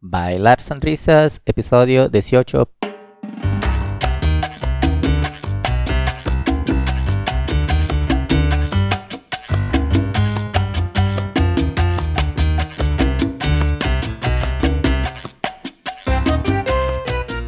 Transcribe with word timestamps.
Bailar 0.00 0.60
Sonrisas, 0.60 1.40
episodio 1.46 2.08
18. 2.10 2.75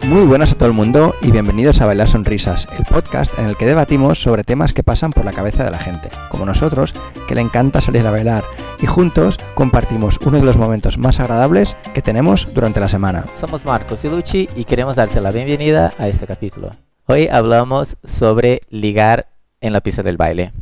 Muy 0.08 0.24
buenas 0.24 0.52
a 0.52 0.54
todo 0.54 0.70
el 0.70 0.74
mundo 0.74 1.14
y 1.20 1.30
bienvenidos 1.30 1.82
a 1.82 1.86
Bailar 1.86 2.08
Sonrisas, 2.08 2.66
el 2.78 2.86
podcast 2.86 3.38
en 3.38 3.44
el 3.44 3.58
que 3.58 3.66
debatimos 3.66 4.18
sobre 4.18 4.42
temas 4.42 4.72
que 4.72 4.82
pasan 4.82 5.12
por 5.12 5.26
la 5.26 5.34
cabeza 5.34 5.64
de 5.64 5.70
la 5.70 5.78
gente, 5.78 6.08
como 6.30 6.46
nosotros, 6.46 6.94
que 7.28 7.34
le 7.34 7.42
encanta 7.42 7.82
salir 7.82 8.06
a 8.06 8.10
bailar, 8.10 8.42
y 8.80 8.86
juntos 8.86 9.36
compartimos 9.54 10.18
uno 10.24 10.38
de 10.38 10.46
los 10.46 10.56
momentos 10.56 10.96
más 10.96 11.20
agradables 11.20 11.76
que 11.92 12.00
tenemos 12.00 12.48
durante 12.54 12.80
la 12.80 12.88
semana. 12.88 13.26
Somos 13.34 13.66
Marcos 13.66 14.02
y 14.02 14.08
Luchi 14.08 14.48
y 14.56 14.64
queremos 14.64 14.96
darte 14.96 15.20
la 15.20 15.30
bienvenida 15.30 15.92
a 15.98 16.08
este 16.08 16.26
capítulo. 16.26 16.74
Hoy 17.04 17.28
hablamos 17.28 17.98
sobre 18.02 18.62
ligar 18.70 19.28
en 19.60 19.74
la 19.74 19.82
pista 19.82 20.02
del 20.02 20.16
baile. 20.16 20.54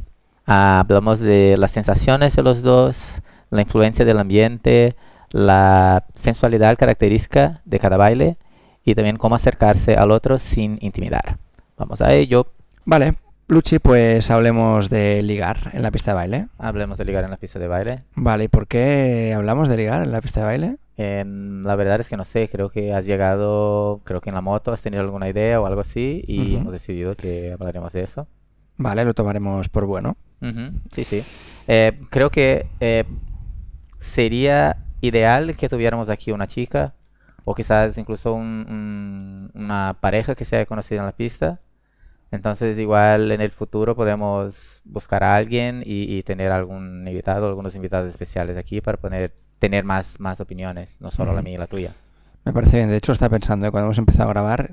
hablamos 0.45 1.21
de 1.21 1.55
las 1.57 1.71
sensaciones 1.71 2.35
de 2.35 2.43
los 2.43 2.63
dos, 2.63 3.23
la 3.51 3.63
influencia 3.63 4.05
del 4.05 4.19
ambiente, 4.19 4.97
la 5.31 6.05
sensualidad 6.17 6.77
característica 6.77 7.61
de 7.65 7.79
cada 7.79 7.97
baile 7.97 8.39
y 8.87 8.95
también 8.95 9.19
cómo 9.19 9.35
acercarse 9.35 9.97
al 9.97 10.13
otro 10.13 10.39
sin 10.39 10.79
intimidar. 10.81 11.39
Vamos 11.77 12.01
a 12.01 12.15
ello. 12.15 12.47
Vale, 12.85 13.17
Luchi, 13.49 13.81
pues 13.81 14.31
hablemos 14.31 14.89
de 14.89 15.23
ligar 15.23 15.71
en 15.73 15.83
la 15.83 15.91
pista 15.91 16.13
de 16.13 16.15
baile. 16.15 16.49
Hablemos 16.57 16.97
de 16.97 17.05
ligar 17.05 17.25
en 17.25 17.31
la 17.31 17.37
pista 17.37 17.59
de 17.59 17.67
baile. 17.67 18.05
Vale, 18.15 18.45
¿y 18.45 18.49
por 18.49 18.69
qué 18.69 19.35
hablamos 19.37 19.69
de 19.69 19.77
ligar 19.77 20.03
en 20.03 20.13
la 20.13 20.23
pista 20.23 20.41
de 20.41 20.47
baile? 20.47 20.77
Em, 20.97 21.63
la 21.63 21.75
verdad 21.75 22.01
es 22.01 22.09
que 22.09 22.17
no 22.17 22.25
sé, 22.25 22.49
creo 22.49 22.71
que 22.71 22.95
has 22.95 23.05
llegado, 23.05 24.01
creo 24.05 24.21
que 24.21 24.31
en 24.31 24.37
la 24.37 24.41
moto 24.41 24.73
has 24.73 24.81
tenido 24.81 25.03
alguna 25.03 25.29
idea 25.29 25.61
o 25.61 25.67
algo 25.67 25.81
así 25.81 26.25
y 26.27 26.55
hemos 26.55 26.73
decidido 26.73 27.17
que 27.17 27.53
hablaremos 27.53 27.93
de 27.93 28.05
eso. 28.05 28.29
Vale, 28.77 29.05
lo 29.05 29.15
tomaremos 29.15 29.69
por 29.69 29.87
bueno. 29.87 30.17
Sí, 30.93 31.05
sí. 31.05 31.25
Eh, 31.67 31.99
creo 32.11 32.31
que 32.31 32.67
eh, 32.79 33.05
sería 33.99 34.77
ideal 35.01 35.57
que 35.57 35.69
tuviéramos 35.69 36.09
aquí 36.09 36.31
una 36.31 36.47
chica 36.47 36.95
o 37.49 37.55
quizás 37.55 37.97
incluso 37.97 38.35
un- 38.35 38.67
un- 38.69 39.51
una 39.55 39.97
pareja 40.01 40.35
que 40.35 40.45
se 40.45 40.57
haya 40.57 40.67
conocido 40.67 41.01
en 41.01 41.07
la 41.07 41.13
pista. 41.13 41.61
Entonces 42.33 42.77
igual 42.79 43.31
en 43.31 43.41
el 43.41 43.51
futuro 43.51 43.95
podemos 43.95 44.83
buscar 44.85 45.23
a 45.23 45.37
alguien 45.37 45.83
y, 45.87 46.13
y 46.13 46.23
tener 46.25 46.51
algún 46.51 47.07
invitado, 47.07 47.47
algunos 47.47 47.75
invitados 47.77 48.11
especiales 48.11 48.57
aquí 48.57 48.81
para 48.81 48.99
poner, 48.99 49.33
tener 49.61 49.85
más, 49.85 50.19
más 50.19 50.41
opiniones, 50.41 50.97
no 51.01 51.11
solo 51.13 51.33
la 51.33 51.41
mía 51.43 51.55
y 51.55 51.59
la 51.59 51.69
tuya. 51.69 51.95
Me 52.45 52.53
parece 52.53 52.79
bien, 52.79 52.89
de 52.91 52.97
hecho 52.97 53.13
estaba 53.13 53.31
pensando, 53.31 53.67
¿eh? 53.67 53.71
cuando 53.71 53.87
hemos 53.87 53.99
empezado 53.99 54.29
a 54.29 54.33
grabar, 54.33 54.71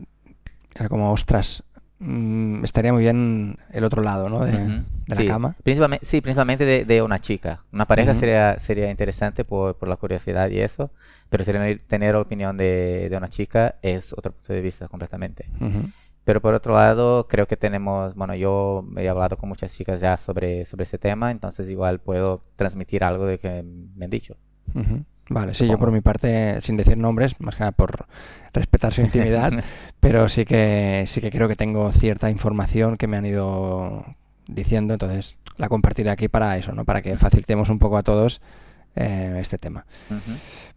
era 0.75 0.89
como, 0.89 1.11
ostras, 1.11 1.63
mm, 1.99 2.63
estaría 2.63 2.94
muy 2.94 3.03
bien 3.03 3.58
el 3.72 3.83
otro 3.83 4.02
lado, 4.02 4.30
¿no? 4.30 4.45
De, 4.45 4.53
Ujú, 4.53 4.83
de 5.08 5.16
sí. 5.16 5.23
la 5.23 5.33
cama. 5.33 5.55
Principalmente, 5.63 6.05
sí, 6.05 6.22
principalmente 6.22 6.66
de, 6.66 6.85
de 6.85 7.02
una 7.02 7.19
chica. 7.19 7.63
Una 7.72 7.85
pareja 7.85 8.11
Ujú. 8.11 8.19
sería, 8.19 8.59
sería 8.59 8.89
interesante 8.89 9.45
por, 9.45 9.77
por 9.77 9.89
la 9.89 9.97
curiosidad 9.97 10.50
y 10.50 10.59
eso, 10.59 10.91
pero 11.30 11.44
tener, 11.45 11.80
tener 11.81 12.16
opinión 12.16 12.58
de, 12.58 13.08
de 13.09 13.17
una 13.17 13.30
chica 13.30 13.75
es 13.81 14.13
otro 14.13 14.31
punto 14.33 14.53
de 14.53 14.61
vista 14.61 14.88
completamente. 14.88 15.45
Ujú. 15.59 15.89
Pero 16.25 16.41
por 16.41 16.53
otro 16.53 16.73
lado, 16.73 17.27
creo 17.27 17.47
que 17.47 17.58
tenemos, 17.58 18.16
bueno, 18.16 18.33
yo 18.33 18.85
he 18.97 19.09
hablado 19.09 19.38
con 19.38 19.50
muchas 19.50 19.73
chicas 19.73 20.00
ya 20.00 20.16
sobre, 20.16 20.66
sobre 20.66 20.83
este 20.83 20.97
tema, 20.97 21.31
entonces 21.31 21.67
igual 21.69 22.00
puedo 22.00 22.44
transmitir 22.55 23.03
algo 23.03 23.25
de 23.25 23.39
que 23.39 23.61
me 23.63 24.05
han 24.05 24.11
dicho. 24.11 24.38
Ujú. 24.73 25.03
Vale, 25.29 25.53
sí, 25.53 25.67
yo 25.67 25.79
por 25.79 25.91
mi 25.91 26.02
parte, 26.02 26.61
sin 26.61 26.77
decir 26.77 26.97
nombres, 26.97 27.39
más 27.39 27.55
que 27.55 27.61
nada 27.61 27.71
por 27.71 28.07
respetar 28.53 28.93
su 28.93 29.02
intimidad, 29.02 29.52
pero 29.99 30.27
sí 30.29 30.45
que 30.45 31.05
sí 31.07 31.21
que 31.21 31.31
creo 31.31 31.47
que 31.47 31.55
tengo 31.55 31.91
cierta 31.91 32.29
información 32.29 32.97
que 32.97 33.07
me 33.07 33.17
han 33.17 33.25
ido 33.25 34.05
diciendo, 34.47 34.94
entonces 34.94 35.38
la 35.57 35.69
compartiré 35.69 36.09
aquí 36.09 36.28
para 36.28 36.57
eso, 36.57 36.73
¿no? 36.73 36.83
Para 36.85 37.01
que 37.01 37.17
facilitemos 37.17 37.69
un 37.69 37.79
poco 37.79 37.97
a 37.97 38.03
todos 38.03 38.41
eh, 38.96 39.38
este 39.42 39.58
tema. 39.58 39.86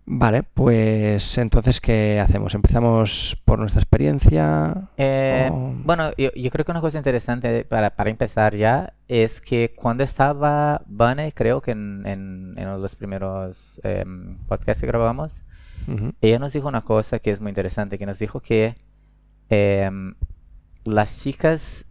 Vale, 0.08 0.44
pues 0.44 1.36
entonces, 1.38 1.80
¿qué 1.80 2.20
hacemos? 2.20 2.54
¿Empezamos 2.54 3.36
por 3.44 3.58
nuestra 3.58 3.80
experiencia? 3.82 4.88
Eh, 4.96 5.48
o- 5.52 5.74
Bueno, 5.84 6.10
yo, 6.16 6.30
yo 6.36 6.50
creo 6.50 6.64
que 6.64 6.70
una 6.70 6.80
cosa 6.80 6.98
interesante 6.98 7.64
para, 7.64 7.90
para 7.96 8.10
empezar 8.10 8.54
ya 8.54 8.94
es 9.08 9.40
que 9.40 9.74
cuando 9.74 10.04
estaba 10.04 10.82
Bunny, 10.86 11.32
creo 11.32 11.60
que 11.60 11.72
en, 11.72 12.04
en, 12.06 12.54
en 12.56 12.64
uno 12.68 12.76
de 12.76 12.82
los 12.82 12.94
primeros 12.94 13.80
em, 13.82 14.38
podcasts 14.46 14.80
que 14.80 14.86
grabamos, 14.86 15.32
ella 16.20 16.38
nos 16.38 16.52
dijo 16.52 16.66
una 16.68 16.82
cosa 16.82 17.18
que 17.18 17.30
es 17.30 17.40
muy 17.40 17.50
interesante, 17.50 17.98
que 17.98 18.06
nos 18.06 18.18
dijo 18.18 18.40
que 18.40 18.74
em, 19.50 20.14
las 20.84 21.20
chicas 21.20 21.84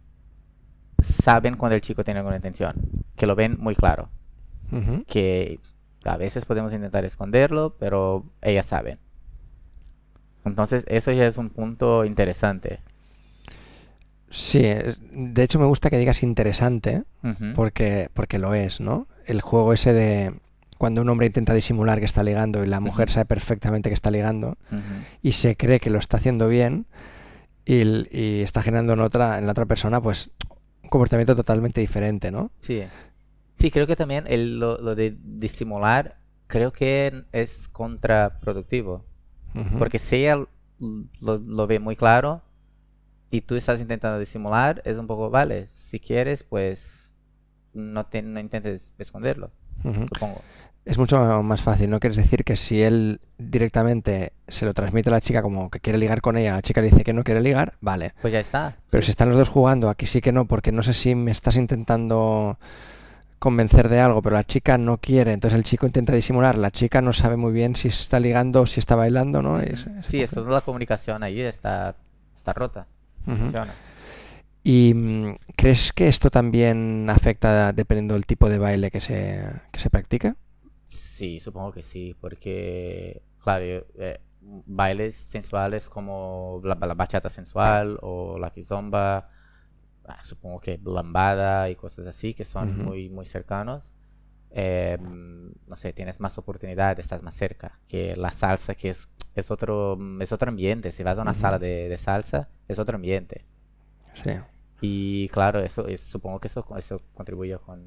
saben 0.98 1.56
cuando 1.56 1.74
el 1.76 1.82
chico 1.82 2.04
tiene 2.04 2.18
alguna 2.20 2.36
intención, 2.36 2.74
que 3.16 3.26
lo 3.26 3.34
ven 3.36 3.56
muy 3.60 3.74
claro, 3.74 4.08
que 5.06 5.60
a 6.06 6.16
veces 6.16 6.44
podemos 6.44 6.72
intentar 6.72 7.04
esconderlo, 7.04 7.76
pero 7.78 8.24
ellas 8.42 8.66
saben. 8.66 8.98
Entonces, 10.44 10.84
eso 10.88 11.10
ya 11.12 11.26
es 11.26 11.38
un 11.38 11.50
punto 11.50 12.04
interesante. 12.04 12.80
Sí, 14.30 14.64
es- 14.64 14.98
de 15.12 15.42
hecho 15.42 15.58
me 15.58 15.66
gusta 15.66 15.90
que 15.90 15.98
digas 15.98 16.22
interesante, 16.22 17.04
porque, 17.54 18.08
porque 18.14 18.38
lo 18.38 18.54
es, 18.54 18.80
¿no? 18.80 19.08
El 19.24 19.40
juego 19.40 19.72
ese 19.72 19.92
de 19.92 20.34
cuando 20.78 21.00
un 21.00 21.08
hombre 21.08 21.26
intenta 21.26 21.54
disimular 21.54 21.98
que 22.00 22.04
está 22.04 22.22
ligando 22.22 22.62
y 22.62 22.66
la 22.68 22.80
mujer 22.80 23.10
sabe 23.10 23.24
perfectamente 23.24 23.88
que 23.88 23.94
está 23.94 24.10
ligando 24.10 24.56
y 25.22 25.32
se 25.32 25.56
cree 25.56 25.80
que 25.80 25.90
lo 25.90 25.98
está 25.98 26.18
haciendo 26.18 26.48
bien 26.48 26.86
y, 27.64 27.82
y 28.16 28.42
está 28.42 28.62
generando 28.62 28.92
en 28.92 29.00
otra, 29.00 29.38
en 29.38 29.46
la 29.46 29.52
otra 29.52 29.64
persona 29.66 30.00
pues 30.02 30.30
un 30.82 30.88
comportamiento 30.90 31.34
totalmente 31.34 31.80
diferente, 31.80 32.30
¿no? 32.30 32.50
Sí. 32.60 32.82
Sí, 33.58 33.70
creo 33.70 33.86
que 33.86 33.96
también 33.96 34.24
el- 34.28 34.58
lo, 34.60 34.78
lo 34.80 34.94
de 34.94 35.16
disimular, 35.22 36.18
creo 36.46 36.72
que 36.72 37.24
es 37.32 37.68
contraproductivo. 37.68 39.04
Porque 39.78 39.98
si 39.98 40.16
ella 40.16 40.44
lo, 41.20 41.38
lo 41.38 41.66
ve 41.66 41.78
muy 41.78 41.96
claro 41.96 42.42
y 43.30 43.40
tú 43.40 43.54
estás 43.54 43.80
intentando 43.80 44.18
disimular, 44.18 44.82
es 44.84 44.98
un 44.98 45.06
poco, 45.06 45.30
vale, 45.30 45.68
si 45.74 45.98
quieres, 45.98 46.44
pues 46.44 47.10
no, 47.72 48.04
te, 48.04 48.20
no 48.20 48.38
intentes 48.38 48.92
esconderlo, 48.98 49.50
supongo. 49.82 50.42
Es 50.84 50.98
mucho 50.98 51.18
más 51.42 51.62
fácil, 51.62 51.88
¿no? 51.90 51.98
Quieres 51.98 52.16
decir 52.18 52.44
que 52.44 52.56
si 52.56 52.82
él 52.82 53.20
directamente 53.38 54.32
se 54.46 54.66
lo 54.66 54.74
transmite 54.74 55.08
a 55.08 55.12
la 55.12 55.20
chica 55.20 55.42
como 55.42 55.68
que 55.70 55.80
quiere 55.80 55.98
ligar 55.98 56.20
con 56.20 56.36
ella, 56.36 56.52
la 56.52 56.62
chica 56.62 56.80
le 56.82 56.90
dice 56.90 57.02
que 57.02 57.12
no 57.14 57.24
quiere 57.24 57.40
ligar, 57.40 57.74
vale. 57.80 58.12
Pues 58.20 58.32
ya 58.32 58.40
está. 58.40 58.76
Pero 58.90 59.02
sí. 59.02 59.06
si 59.06 59.10
están 59.10 59.30
los 59.30 59.38
dos 59.38 59.48
jugando 59.48 59.88
a 59.88 59.94
que 59.96 60.06
sí 60.06 60.20
que 60.20 60.30
no, 60.32 60.44
porque 60.46 60.70
no 60.70 60.82
sé 60.84 60.92
si 60.94 61.14
me 61.14 61.30
estás 61.32 61.56
intentando 61.56 62.58
convencer 63.38 63.88
de 63.88 64.00
algo, 64.00 64.22
pero 64.22 64.36
la 64.36 64.44
chica 64.44 64.78
no 64.78 64.98
quiere, 64.98 65.32
entonces 65.32 65.56
el 65.58 65.64
chico 65.64 65.86
intenta 65.86 66.12
disimular, 66.14 66.56
la 66.56 66.70
chica 66.70 67.02
no 67.02 67.12
sabe 67.12 67.36
muy 67.36 67.52
bien 67.52 67.76
si 67.76 67.88
está 67.88 68.20
ligando 68.20 68.62
o 68.62 68.66
si 68.66 68.80
está 68.80 68.94
bailando, 68.96 69.42
¿no? 69.42 69.60
Es- 69.60 69.86
es 69.86 70.06
Sí, 70.06 70.20
esto 70.22 70.40
es 70.40 70.46
la 70.46 70.60
comunicación 70.62 71.22
ahí 71.22 71.40
está, 71.40 71.96
está 72.36 72.52
rota. 72.52 72.86
¿Y 74.62 74.94
mm, 74.94 75.34
crees 75.56 75.92
que 75.92 76.08
esto 76.08 76.30
también 76.30 77.08
afecta 77.08 77.72
dependiendo 77.72 78.14
del 78.14 78.26
tipo 78.26 78.48
de 78.48 78.58
baile 78.58 78.90
que 78.90 79.00
se, 79.00 79.44
que 79.70 79.78
se 79.80 79.90
practica? 79.90 80.36
Sí, 80.88 81.40
supongo 81.40 81.72
que 81.72 81.82
sí, 81.82 82.16
porque, 82.20 83.22
claro, 83.42 83.64
eh, 83.64 84.20
bailes 84.66 85.16
sensuales 85.16 85.88
como 85.88 86.60
la, 86.64 86.76
la 86.80 86.94
bachata 86.94 87.30
sensual 87.30 87.98
o 88.02 88.38
la 88.38 88.50
kizomba, 88.50 89.28
ah, 90.08 90.18
supongo 90.22 90.60
que 90.60 90.80
lambada 90.84 91.68
y 91.70 91.76
cosas 91.76 92.06
así, 92.06 92.34
que 92.34 92.44
son 92.44 92.76
muy, 92.76 93.08
muy 93.10 93.26
cercanos. 93.26 93.92
eh, 94.50 94.96
no 95.66 95.76
sé, 95.76 95.92
tienes 95.92 96.20
más 96.20 96.38
oportunidad, 96.38 96.98
estás 97.00 97.22
más 97.22 97.34
cerca 97.34 97.78
que 97.88 98.16
la 98.16 98.30
salsa, 98.30 98.74
que 98.74 98.90
es, 98.90 99.08
es, 99.34 99.50
otro, 99.50 99.98
es 100.20 100.32
otro 100.32 100.48
ambiente. 100.48 100.92
Si 100.92 101.02
vas 101.02 101.18
a 101.18 101.22
una 101.22 101.34
sala 101.34 101.58
de, 101.58 101.88
de 101.88 101.98
salsa, 101.98 102.48
es 102.68 102.78
otro 102.78 102.96
ambiente. 102.96 103.44
Sí. 104.14 104.30
Y 104.80 105.28
claro, 105.30 105.60
eso, 105.60 105.86
es- 105.88 106.00
supongo 106.00 106.40
que 106.40 106.48
eso, 106.48 106.64
eso 106.78 107.02
contribuye 107.14 107.58
con, 107.58 107.82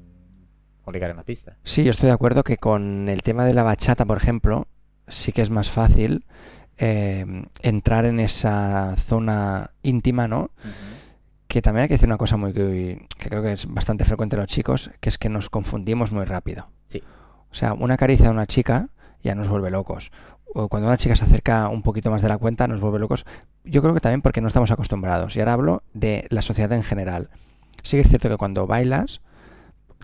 con 0.84 0.94
ligar 0.94 1.10
en 1.10 1.16
la 1.16 1.24
pista. 1.24 1.56
Sí, 1.64 1.82
yo 1.84 1.90
estoy 1.90 2.06
de 2.08 2.12
acuerdo 2.14 2.44
que 2.44 2.56
con 2.58 3.08
el 3.08 3.22
tema 3.22 3.44
de 3.44 3.54
la 3.54 3.62
bachata, 3.64 4.04
por 4.04 4.18
ejemplo, 4.18 4.68
sí 5.08 5.32
que 5.32 5.42
es 5.42 5.50
más 5.50 5.70
fácil 5.70 6.24
eh, 6.78 7.24
entrar 7.62 8.04
en 8.04 8.20
esa 8.20 8.96
zona 8.96 9.72
íntima, 9.82 10.28
¿no? 10.28 10.50
Que 11.50 11.60
también 11.62 11.82
hay 11.82 11.88
que 11.88 11.94
decir 11.94 12.06
una 12.08 12.16
cosa 12.16 12.36
muy 12.36 12.52
que, 12.52 13.08
que 13.18 13.28
creo 13.28 13.42
que 13.42 13.54
es 13.54 13.66
bastante 13.66 14.04
frecuente 14.04 14.36
en 14.36 14.40
los 14.42 14.46
chicos, 14.46 14.92
que 15.00 15.08
es 15.08 15.18
que 15.18 15.28
nos 15.28 15.50
confundimos 15.50 16.12
muy 16.12 16.24
rápido. 16.24 16.68
Sí. 16.86 17.02
O 17.50 17.54
sea, 17.54 17.72
una 17.74 17.96
caricia 17.96 18.26
de 18.26 18.30
una 18.30 18.46
chica 18.46 18.90
ya 19.24 19.34
nos 19.34 19.48
vuelve 19.48 19.68
locos. 19.68 20.12
O 20.54 20.68
cuando 20.68 20.86
una 20.86 20.96
chica 20.96 21.16
se 21.16 21.24
acerca 21.24 21.68
un 21.68 21.82
poquito 21.82 22.08
más 22.12 22.22
de 22.22 22.28
la 22.28 22.38
cuenta 22.38 22.68
nos 22.68 22.80
vuelve 22.80 23.00
locos. 23.00 23.26
Yo 23.64 23.82
creo 23.82 23.94
que 23.94 24.00
también 24.00 24.22
porque 24.22 24.40
no 24.40 24.46
estamos 24.46 24.70
acostumbrados. 24.70 25.34
Y 25.34 25.40
ahora 25.40 25.54
hablo 25.54 25.82
de 25.92 26.24
la 26.30 26.40
sociedad 26.40 26.72
en 26.72 26.84
general. 26.84 27.30
Sí 27.82 27.96
que 27.96 28.02
es 28.02 28.08
cierto 28.08 28.28
que 28.28 28.36
cuando 28.36 28.68
bailas 28.68 29.20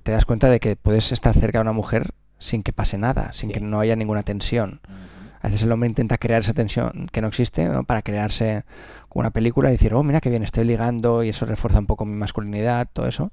te 0.02 0.10
das 0.10 0.24
cuenta 0.24 0.50
de 0.50 0.58
que 0.58 0.74
puedes 0.74 1.12
estar 1.12 1.32
cerca 1.32 1.58
de 1.58 1.62
una 1.62 1.72
mujer 1.72 2.10
sin 2.40 2.64
que 2.64 2.72
pase 2.72 2.98
nada, 2.98 3.32
sin 3.34 3.50
Sí. 3.50 3.54
que 3.54 3.60
no 3.60 3.78
haya 3.78 3.94
ninguna 3.94 4.24
tensión. 4.24 4.80
A 5.42 5.48
veces 5.48 5.62
el 5.62 5.70
hombre 5.70 5.88
intenta 5.88 6.18
crear 6.18 6.40
esa 6.40 6.54
tensión 6.54 7.08
que 7.12 7.20
no 7.20 7.28
existe 7.28 7.68
¿no? 7.68 7.84
para 7.84 8.02
crearse 8.02 8.64
una 9.18 9.30
película 9.30 9.68
y 9.68 9.72
decir, 9.72 9.94
oh, 9.94 10.02
mira 10.02 10.20
qué 10.20 10.30
bien, 10.30 10.42
estoy 10.42 10.64
ligando 10.64 11.22
y 11.22 11.30
eso 11.30 11.46
refuerza 11.46 11.78
un 11.78 11.86
poco 11.86 12.04
mi 12.04 12.14
masculinidad, 12.14 12.88
todo 12.92 13.06
eso. 13.06 13.32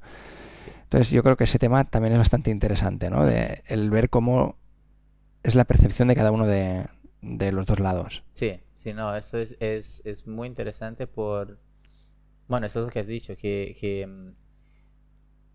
Entonces 0.83 1.09
yo 1.11 1.23
creo 1.23 1.37
que 1.37 1.45
ese 1.45 1.59
tema 1.59 1.83
también 1.85 2.13
es 2.13 2.19
bastante 2.19 2.51
interesante, 2.51 3.09
¿no? 3.09 3.25
De 3.25 3.63
el 3.67 3.89
ver 3.89 4.09
cómo 4.09 4.57
es 5.41 5.55
la 5.55 5.65
percepción 5.65 6.07
de 6.07 6.15
cada 6.15 6.31
uno 6.31 6.45
de, 6.45 6.85
de 7.21 7.51
los 7.51 7.65
dos 7.65 7.79
lados. 7.79 8.23
Sí, 8.33 8.59
sí, 8.75 8.93
no, 8.93 9.15
eso 9.15 9.37
es, 9.37 9.57
es, 9.59 10.01
es, 10.05 10.27
muy 10.27 10.47
interesante 10.47 11.07
por, 11.07 11.59
bueno, 12.47 12.65
eso 12.67 12.79
es 12.79 12.85
lo 12.85 12.91
que 12.91 12.99
has 12.99 13.07
dicho, 13.07 13.35
que, 13.35 13.75
que 13.79 14.07
mm, 14.07 14.35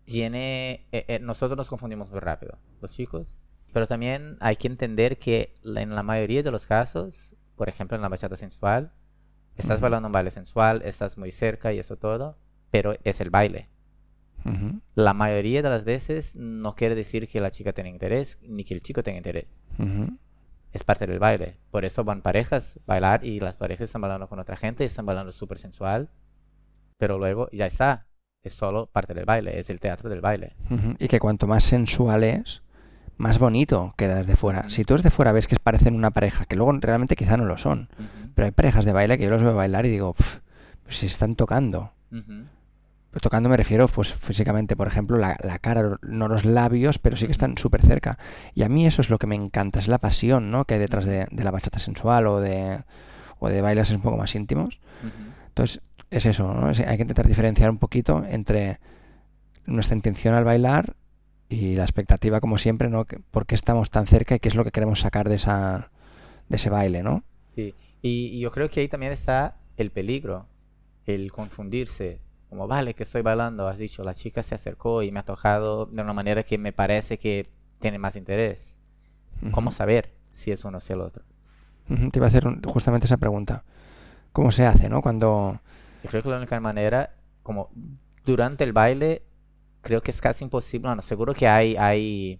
tiene, 0.05 0.87
eh, 0.91 1.05
eh, 1.07 1.19
nosotros 1.19 1.57
nos 1.57 1.69
confundimos 1.69 2.09
muy 2.09 2.19
rápido, 2.19 2.57
los 2.81 2.91
chicos, 2.91 3.27
pero 3.71 3.87
también 3.87 4.37
hay 4.39 4.55
que 4.57 4.67
entender 4.67 5.19
que 5.19 5.53
en 5.63 5.95
la 5.95 6.03
mayoría 6.03 6.43
de 6.43 6.51
los 6.51 6.67
casos, 6.67 7.35
por 7.55 7.69
ejemplo 7.69 7.95
en 7.95 8.01
la 8.01 8.09
bachata 8.09 8.35
sensual, 8.35 8.91
estás 9.59 9.81
bailando 9.81 10.07
un 10.07 10.13
baile 10.13 10.31
sensual, 10.31 10.81
estás 10.83 11.17
muy 11.17 11.31
cerca 11.31 11.73
y 11.73 11.79
eso 11.79 11.97
todo, 11.97 12.37
pero 12.71 12.95
es 13.03 13.21
el 13.21 13.29
baile. 13.29 13.69
La 14.95 15.13
mayoría 15.13 15.61
de 15.61 15.69
las 15.69 15.83
veces 15.83 16.35
no 16.35 16.75
quiere 16.75 16.95
decir 16.95 17.27
que 17.27 17.39
la 17.39 17.51
chica 17.51 17.73
tenga 17.73 17.89
interés 17.89 18.39
ni 18.41 18.63
que 18.63 18.73
el 18.73 18.81
chico 18.81 19.03
tenga 19.03 19.17
interés. 19.17 19.47
Es 20.71 20.83
parte 20.83 21.07
del 21.07 21.19
baile. 21.19 21.57
Por 21.71 21.83
eso 21.83 22.03
van 22.03 22.21
parejas 22.21 22.79
bailar 22.85 23.25
y 23.25 23.39
las 23.39 23.55
parejas 23.55 23.85
están 23.85 24.01
bailando 24.01 24.29
con 24.29 24.39
otra 24.39 24.55
gente, 24.55 24.85
están 24.85 25.05
bailando 25.05 25.31
súper 25.31 25.57
sensual, 25.57 26.09
pero 26.97 27.17
luego 27.17 27.49
ya 27.51 27.65
está. 27.65 28.07
Es 28.41 28.53
solo 28.53 28.85
parte 28.85 29.13
del 29.13 29.25
baile, 29.25 29.59
es 29.59 29.69
el 29.69 29.81
teatro 29.81 30.09
del 30.09 30.21
baile. 30.21 30.55
Y 30.99 31.09
que 31.09 31.19
cuanto 31.19 31.45
más 31.45 31.65
sensual 31.65 32.23
es, 32.23 32.63
más 33.19 33.37
bonito 33.37 33.93
queda 33.97 34.15
desde 34.15 34.37
fuera. 34.37 34.69
Si 34.69 34.85
tú 34.85 34.95
desde 34.95 35.11
fuera 35.11 35.33
ves 35.33 35.47
que 35.47 35.57
parecen 35.57 35.93
una 35.93 36.09
pareja, 36.09 36.45
que 36.45 36.55
luego 36.55 36.71
realmente 36.79 37.17
quizá 37.17 37.35
no 37.35 37.43
lo 37.43 37.57
son, 37.57 37.89
pero 38.33 38.45
hay 38.45 38.51
parejas 38.51 38.85
de 38.85 38.93
baile 38.93 39.17
que 39.17 39.25
yo 39.25 39.29
los 39.29 39.43
veo 39.43 39.53
bailar 39.53 39.85
y 39.85 39.89
digo, 39.89 40.13
pues 40.13 40.41
se 40.87 41.05
están 41.05 41.35
tocando. 41.35 41.91
Pero 42.09 43.21
tocando 43.21 43.49
me 43.49 43.57
refiero 43.57 43.89
pues 43.89 44.13
físicamente, 44.13 44.77
por 44.77 44.87
ejemplo, 44.87 45.17
la, 45.17 45.35
cara, 45.59 45.97
no 46.01 46.29
los 46.29 46.45
labios, 46.45 46.97
pero 46.97 47.17
sí 47.17 47.25
que 47.25 47.33
están 47.33 47.57
súper 47.57 47.81
cerca. 47.81 48.17
Y 48.55 48.63
a 48.63 48.69
mí 48.69 48.87
eso 48.87 49.01
es 49.01 49.09
lo 49.09 49.17
que 49.17 49.27
me 49.27 49.35
encanta, 49.35 49.79
es 49.79 49.89
la 49.89 49.97
pasión 49.97 50.49
¿no? 50.49 50.63
que 50.63 50.75
hay 50.75 50.79
detrás 50.79 51.03
de, 51.03 51.27
la 51.29 51.51
bachata 51.51 51.79
sensual 51.79 52.25
o 52.25 52.39
de, 52.39 52.83
o 53.39 53.49
de 53.49 53.61
bailes 53.61 53.91
un 53.91 54.01
poco 54.01 54.15
más 54.15 54.33
íntimos. 54.33 54.79
Entonces, 55.49 55.81
es 56.09 56.25
eso, 56.25 56.53
¿no? 56.53 56.67
hay 56.67 56.95
que 56.95 57.01
intentar 57.01 57.27
diferenciar 57.27 57.69
un 57.69 57.79
poquito 57.79 58.23
entre 58.29 58.79
nuestra 59.65 59.97
intención 59.97 60.35
al 60.35 60.45
bailar 60.45 60.95
y 61.49 61.75
la 61.75 61.83
expectativa, 61.83 62.39
como 62.39 62.57
siempre, 62.57 62.89
¿no? 62.89 63.05
¿Por 63.31 63.45
qué 63.45 63.55
estamos 63.55 63.89
tan 63.89 64.07
cerca 64.07 64.35
y 64.35 64.39
qué 64.39 64.47
es 64.47 64.55
lo 64.55 64.63
que 64.63 64.71
queremos 64.71 65.01
sacar 65.01 65.27
de, 65.27 65.35
esa, 65.35 65.91
de 66.47 66.57
ese 66.57 66.69
baile, 66.69 67.03
¿no? 67.03 67.23
Sí, 67.55 67.73
y, 68.01 68.27
y 68.27 68.39
yo 68.39 68.51
creo 68.51 68.69
que 68.69 68.79
ahí 68.79 68.87
también 68.87 69.11
está 69.11 69.57
el 69.75 69.91
peligro, 69.91 70.45
el 71.05 71.31
confundirse 71.31 72.21
como, 72.49 72.67
vale, 72.67 72.95
que 72.95 73.03
estoy 73.03 73.21
bailando, 73.21 73.67
has 73.67 73.77
dicho, 73.77 74.03
la 74.03 74.15
chica 74.15 74.41
se 74.41 74.55
acercó 74.55 75.03
y 75.03 75.11
me 75.11 75.19
ha 75.19 75.23
tocado 75.23 75.85
de 75.85 76.01
una 76.01 76.13
manera 76.13 76.43
que 76.43 76.57
me 76.57 76.73
parece 76.73 77.19
que 77.19 77.47
tiene 77.79 77.99
más 77.99 78.15
interés. 78.15 78.75
¿Cómo 79.51 79.71
saber 79.71 80.15
si 80.33 80.51
es 80.51 80.65
uno 80.65 80.79
o 80.79 80.81
si 80.81 80.91
el 80.91 81.01
otro? 81.01 81.23
Te 81.87 82.19
iba 82.19 82.25
a 82.25 82.27
hacer 82.27 82.45
justamente 82.65 83.05
esa 83.05 83.17
pregunta. 83.17 83.63
¿Cómo 84.33 84.51
se 84.51 84.65
hace, 84.65 84.89
no? 84.89 85.01
Cuando... 85.01 85.61
Yo 86.03 86.09
creo 86.09 86.23
que 86.23 86.29
la 86.29 86.37
única 86.37 86.59
manera, 86.59 87.15
como 87.43 87.69
durante 88.25 88.63
el 88.63 88.73
baile, 88.73 89.23
creo 89.81 90.01
que 90.01 90.11
es 90.11 90.21
casi 90.21 90.43
imposible. 90.43 90.87
Bueno, 90.87 91.01
seguro 91.01 91.33
que 91.33 91.47
hay, 91.47 91.75
hay 91.77 92.39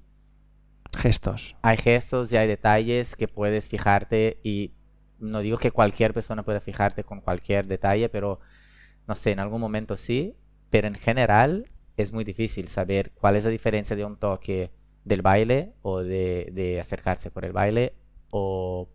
gestos. 0.98 1.56
Hay 1.62 1.78
gestos 1.78 2.32
y 2.32 2.38
hay 2.38 2.48
detalles 2.48 3.16
que 3.16 3.28
puedes 3.28 3.70
fijarte 3.70 4.40
y 4.44 4.74
no 5.20 5.40
digo 5.40 5.58
que 5.58 5.72
cualquier 5.72 6.14
persona 6.14 6.44
pueda 6.44 6.62
fijarte 6.62 7.04
con 7.04 7.22
cualquier 7.22 7.68
detalle, 7.68 8.10
pero 8.10 8.40
no 9.08 9.16
sé, 9.16 9.32
en 9.32 9.40
algún 9.40 9.62
momento 9.62 9.98
sí, 9.98 10.36
pero 10.70 10.88
en 10.88 10.96
general 10.96 11.70
es 11.98 12.14
muy 12.14 12.24
difícil 12.24 12.68
saber 12.70 13.12
cuál 13.12 13.36
es 13.36 13.44
la 13.44 13.50
diferencia 13.50 13.96
de 13.96 14.06
un 14.06 14.18
toque 14.18 14.72
del 15.04 15.22
baile 15.22 15.74
o 15.82 16.02
de, 16.02 16.78
acercarse 16.80 17.32
por 17.32 17.46
el 17.46 17.52
baile 17.52 17.94
o 18.30 18.88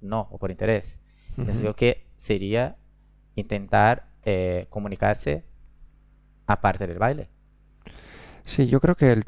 no, 0.00 0.28
o 0.30 0.38
por 0.38 0.50
interés. 0.50 0.98
Entonces 1.36 1.60
creo 1.60 1.76
que 1.76 2.06
sería 2.16 2.76
intentar 3.36 4.08
eh, 4.24 4.66
comunicarse 4.70 5.44
aparte 6.46 6.86
del 6.86 6.98
baile. 6.98 7.28
Sí, 8.48 8.66
yo 8.66 8.80
creo 8.80 8.96
que 8.96 9.12
el, 9.12 9.24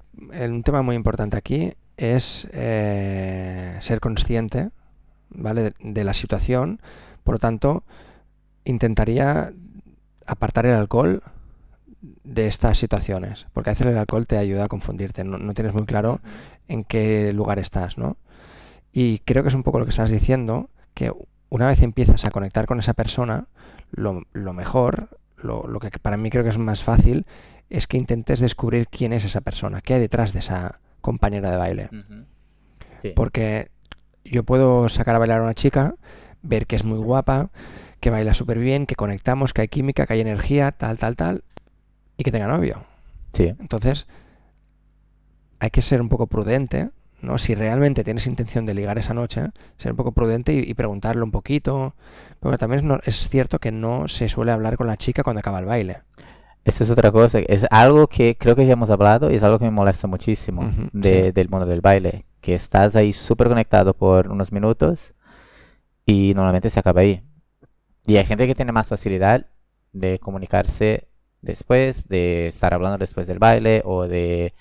un 0.50 0.62
tema 0.62 0.80
muy 0.80 0.96
importante 0.96 1.36
aquí 1.36 1.74
es 1.98 2.48
eh, 2.54 3.76
ser 3.80 4.00
consciente 4.00 4.70
¿vale? 5.28 5.74
de, 5.78 6.04
la 6.04 6.14
situación. 6.14 6.80
Por 7.22 7.34
lo 7.34 7.38
tanto, 7.38 7.84
intentaría 8.64 9.52
apartar 10.26 10.64
el 10.64 10.72
alcohol 10.72 11.22
de 12.00 12.46
estas 12.46 12.78
situaciones, 12.78 13.46
porque 13.52 13.68
a 13.68 13.72
veces 13.74 13.88
el 13.88 13.98
alcohol 13.98 14.26
te 14.26 14.38
ayuda 14.38 14.64
a 14.64 14.68
confundirte, 14.68 15.22
no, 15.22 15.52
tienes 15.52 15.74
muy 15.74 15.84
claro 15.84 16.22
en 16.66 16.82
qué 16.82 17.34
lugar 17.34 17.58
estás, 17.58 17.98
¿no? 17.98 18.16
Y 18.90 19.18
creo 19.18 19.42
que 19.42 19.50
es 19.50 19.54
un 19.54 19.64
poco 19.64 19.80
lo 19.80 19.84
que 19.84 19.90
estás 19.90 20.08
diciendo, 20.08 20.70
que 20.94 21.12
una 21.50 21.66
vez 21.66 21.82
empiezas 21.82 22.24
a 22.24 22.30
conectar 22.30 22.64
con 22.64 22.78
esa 22.78 22.94
persona, 22.94 23.48
lo, 23.90 24.24
mejor, 24.54 25.20
lo, 25.36 25.78
que 25.78 25.90
para 25.98 26.16
mí 26.16 26.30
creo 26.30 26.42
que 26.42 26.50
es 26.50 26.58
más 26.58 26.82
fácil, 26.82 27.26
es 27.70 27.86
que 27.86 27.96
intentes 27.96 28.40
descubrir 28.40 28.88
quién 28.88 29.12
es 29.12 29.24
esa 29.24 29.40
persona, 29.40 29.80
qué 29.80 29.94
hay 29.94 30.00
detrás 30.00 30.32
de 30.32 30.40
esa 30.40 30.80
compañera 31.00 31.50
de 31.50 31.56
baile. 31.56 31.90
Porque 33.16 33.70
yo 34.24 34.44
puedo 34.44 34.88
sacar 34.88 35.14
a 35.14 35.18
bailar 35.18 35.40
a 35.40 35.44
una 35.44 35.54
chica, 35.54 35.94
ver 36.42 36.66
que 36.66 36.76
es 36.76 36.84
muy 36.84 36.98
guapa, 36.98 37.50
que 38.00 38.10
baila 38.10 38.34
súper 38.34 38.58
bien, 38.58 38.86
que 38.86 38.96
conectamos, 38.96 39.52
que 39.52 39.62
hay 39.62 39.68
química, 39.68 40.06
que 40.06 40.14
hay 40.14 40.20
energía, 40.20 40.72
tal, 40.72 40.98
tal, 40.98 41.16
tal, 41.16 41.44
y 42.16 42.24
que 42.24 42.32
tenga 42.32 42.48
novio. 42.48 42.84
Sí. 43.32 43.54
Entonces, 43.60 44.06
hay 45.60 45.70
que 45.70 45.82
ser 45.82 46.00
un 46.00 46.08
poco 46.08 46.26
prudente, 46.26 46.90
¿no? 47.20 47.38
Si 47.38 47.54
realmente 47.54 48.02
tienes 48.02 48.26
intención 48.26 48.66
de 48.66 48.74
ligar 48.74 48.98
esa 48.98 49.14
noche, 49.14 49.50
ser 49.78 49.92
un 49.92 49.96
poco 49.96 50.12
prudente 50.12 50.52
y, 50.54 50.74
preguntarle 50.74 51.22
un 51.22 51.30
poquito. 51.30 51.94
Porque 52.40 52.58
también 52.58 52.98
es, 53.04 53.28
cierto 53.28 53.58
que 53.58 53.70
no 53.70 54.08
se 54.08 54.28
suele 54.28 54.52
hablar 54.52 54.76
con 54.76 54.86
la 54.86 54.96
chica 54.96 55.22
cuando 55.22 55.40
acaba 55.40 55.58
el 55.58 55.66
baile. 55.66 55.98
Eso 56.64 56.84
es 56.84 56.90
otra 56.90 57.10
cosa. 57.10 57.38
Es 57.40 57.66
algo 57.70 58.06
que 58.06 58.36
creo 58.36 58.54
que 58.54 58.66
ya 58.66 58.74
hemos 58.74 58.90
hablado 58.90 59.30
y 59.30 59.36
es 59.36 59.42
algo 59.42 59.58
que 59.58 59.64
me 59.64 59.70
molesta 59.70 60.06
muchísimo 60.06 60.62
del 60.92 61.48
mundo 61.48 61.66
del 61.66 61.80
baile. 61.80 62.26
Que 62.40 62.54
estás 62.54 62.96
ahí 62.96 63.12
súper 63.12 63.48
conectado 63.48 63.94
por 63.94 64.28
unos 64.28 64.52
minutos 64.52 65.14
y 66.06 66.32
normalmente 66.34 66.70
se 66.70 66.80
acaba 66.80 67.00
ahí. 67.00 67.22
Y 68.06 68.16
hay 68.16 68.24
gente 68.24 68.46
que 68.46 68.54
tiene 68.54 68.72
más 68.72 68.88
facilidad 68.88 69.46
de 69.92 70.18
comunicarse 70.18 71.08
después, 71.42 72.08
de 72.08 72.48
estar 72.48 72.74
hablando 72.74 72.98
después 72.98 73.26
del 73.26 73.38
baile 73.38 73.82
o 73.84 74.06
de 74.06 74.54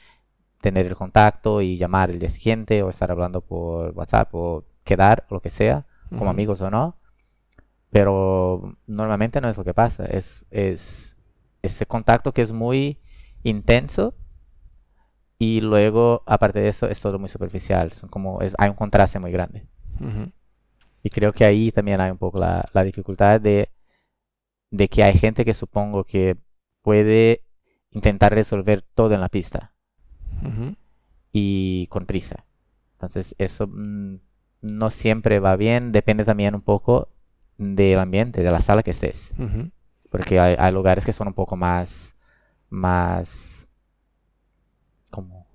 tener 0.61 0.85
el 0.85 0.95
contacto 0.95 1.61
y 1.61 1.77
llamar 1.77 2.09
el 2.09 2.19
día 2.19 2.29
siguiente 2.29 2.83
o 2.83 2.89
estar 2.89 3.11
hablando 3.11 3.41
por 3.41 3.91
WhatsApp 3.91 4.29
o 4.33 4.65
quedar, 4.83 5.25
lo 5.29 5.39
que 5.39 5.49
sea, 5.49 5.85
como 6.09 6.29
amigos 6.29 6.61
o 6.61 6.69
no. 6.69 6.97
Pero 7.91 8.75
normalmente 8.87 9.41
no 9.41 9.49
es 9.49 9.57
lo 9.57 9.63
que 9.63 9.73
pasa, 9.73 10.05
es, 10.05 10.45
es 10.51 11.17
ese 11.61 11.85
contacto 11.85 12.33
que 12.33 12.41
es 12.41 12.51
muy 12.51 12.99
intenso 13.43 14.15
y 15.41 15.61
luego, 15.61 16.21
aparte 16.25 16.59
de 16.59 16.67
eso, 16.67 16.89
es 16.89 16.99
todo 16.99 17.17
muy 17.17 17.29
superficial. 17.29 17.93
Son 17.93 18.09
como, 18.09 18.41
es, 18.41 18.53
hay 18.57 18.69
un 18.69 18.75
contraste 18.75 19.19
muy 19.19 19.31
grande. 19.31 19.65
Y 21.01 21.09
creo 21.09 21.31
que 21.31 21.45
ahí 21.45 21.71
también 21.71 22.01
hay 22.01 22.11
un 22.11 22.17
poco 22.17 22.39
la, 22.39 22.83
dificultad 22.83 23.39
de, 23.39 23.69
que 24.89 25.03
hay 25.03 25.13
gente 25.17 25.45
que 25.45 25.53
supongo 25.53 26.03
que 26.03 26.37
puede 26.81 27.41
intentar 27.91 28.33
resolver 28.33 28.81
todo 28.81 29.13
en 29.13 29.21
la 29.21 29.29
pista 29.29 29.73
y 31.31 31.87
con 31.87 32.05
prisa. 32.05 32.45
Entonces 32.93 33.33
eso 33.37 33.67
mm, 33.67 34.15
no 34.61 34.91
siempre 34.91 35.39
va 35.39 35.55
bien, 35.55 35.93
depende 35.93 36.25
también 36.25 36.53
un 36.53 36.61
poco 36.61 37.07
del 37.57 37.99
ambiente, 37.99 38.43
de 38.43 38.51
la 38.51 38.61
sala 38.61 38.83
que 38.83 38.91
estés. 38.91 39.31
Porque 40.09 40.39
hay, 40.39 40.55
hay, 40.57 40.73
lugares 40.73 41.05
que 41.05 41.13
son 41.13 41.27
un 41.27 41.33
poco 41.33 41.55
más, 41.55 42.15
más 42.69 43.49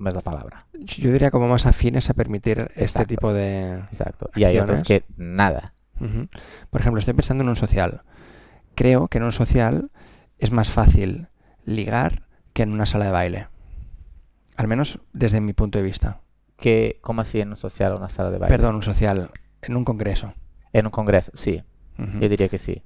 es 0.09 0.15
la 0.15 0.23
palabra? 0.23 0.67
Yo 0.73 1.13
diría 1.13 1.31
como 1.31 1.49
más 1.49 1.67
afines 1.67 2.11
a 2.11 2.15
permitir 2.15 2.71
este 2.75 3.05
tipo 3.07 3.33
de. 3.33 3.79
Exacto. 3.79 4.31
Y 4.35 4.45
hay 4.45 4.59
otros 4.59 4.83
que 4.83 5.05
nada. 5.17 5.75
Por 6.71 6.81
ejemplo, 6.81 6.99
estoy 6.99 7.15
pensando 7.15 7.45
en 7.45 7.51
un 7.51 7.57
social. 7.57 8.03
Creo 8.75 9.09
que 9.09 9.19
en 9.19 9.25
un 9.25 9.33
social 9.33 9.91
es 10.39 10.51
más 10.51 10.69
fácil 10.69 11.29
ligar 11.65 12.27
que 12.53 12.63
en 12.63 12.73
una 12.73 12.87
sala 12.87 13.07
de 13.07 13.13
baile. 13.13 13.49
Al 14.57 14.69
menos 14.69 15.01
desde 15.13 15.41
mi 15.41 15.53
punto 15.53 15.79
de 15.79 15.85
vista. 15.85 16.21
que 16.57 16.99
¿Cómo 17.01 17.21
así 17.21 17.41
en 17.41 17.51
un 17.51 17.57
social 17.57 17.93
o 17.93 17.97
una 17.97 18.09
sala 18.09 18.31
de 18.31 18.39
baile? 18.39 18.57
Perdón, 18.57 18.75
un 18.77 18.83
social. 18.83 19.31
En 19.63 19.77
un 19.77 19.85
congreso. 19.85 20.35
En 20.73 20.87
un 20.87 20.91
congreso, 20.91 21.33
sí. 21.37 21.63
Yo 21.97 22.29
diría 22.29 22.49
que 22.49 22.59
sí. 22.59 22.83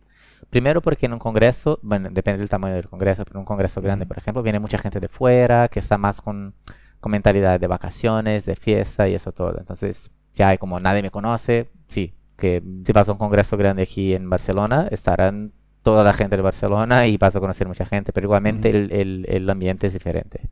Primero 0.50 0.80
porque 0.80 1.07
en 1.07 1.12
un 1.12 1.18
congreso, 1.18 1.78
bueno, 1.83 2.09
depende 2.11 2.38
del 2.38 2.49
tamaño 2.49 2.75
del 2.75 2.88
congreso, 2.88 3.25
pero 3.25 3.37
en 3.37 3.40
un 3.40 3.45
congreso 3.45 3.80
grande, 3.80 4.07
por 4.07 4.18
ejemplo, 4.18 4.42
viene 4.42 4.59
mucha 4.61 4.78
gente 4.78 5.00
de 5.00 5.09
fuera 5.09 5.68
que 5.68 5.80
está 5.80 5.99
más 5.99 6.21
con 6.21 6.54
con 7.00 7.12
mentalidad 7.12 7.61
de 7.61 7.66
vacaciones, 7.68 8.45
de 8.45 8.57
fiesta 8.57 9.07
y 9.09 9.14
eso 9.14 9.30
todo. 9.30 9.57
Entonces, 9.59 10.11
ya 10.35 10.49
hay 10.49 10.59
como 10.59 10.80
nadie 10.80 11.00
me 11.00 11.12
conoce, 11.12 11.71
sí, 11.87 12.12
que 12.37 12.61
si 12.85 12.92
vas 12.92 13.09
a 13.09 13.12
un 13.12 13.18
congreso 13.18 13.57
grande 13.57 13.83
aquí 13.85 14.14
en 14.16 14.28
Barcelona, 14.28 14.88
estarán 14.90 15.52
toda 15.83 16.02
la 16.02 16.12
gente 16.12 16.35
de 16.37 16.42
Barcelona 16.42 17.07
y 17.07 17.16
vas 17.16 17.37
a 17.37 17.40
conocer 17.40 17.68
mucha 17.68 17.87
gente, 17.87 18.12
pero 18.12 18.26
igualmente 18.26 18.71
el, 18.71 18.90
el- 18.90 19.26
el 19.28 19.49
ambiente 19.49 19.87
es 19.87 19.92
diferente. 19.92 20.49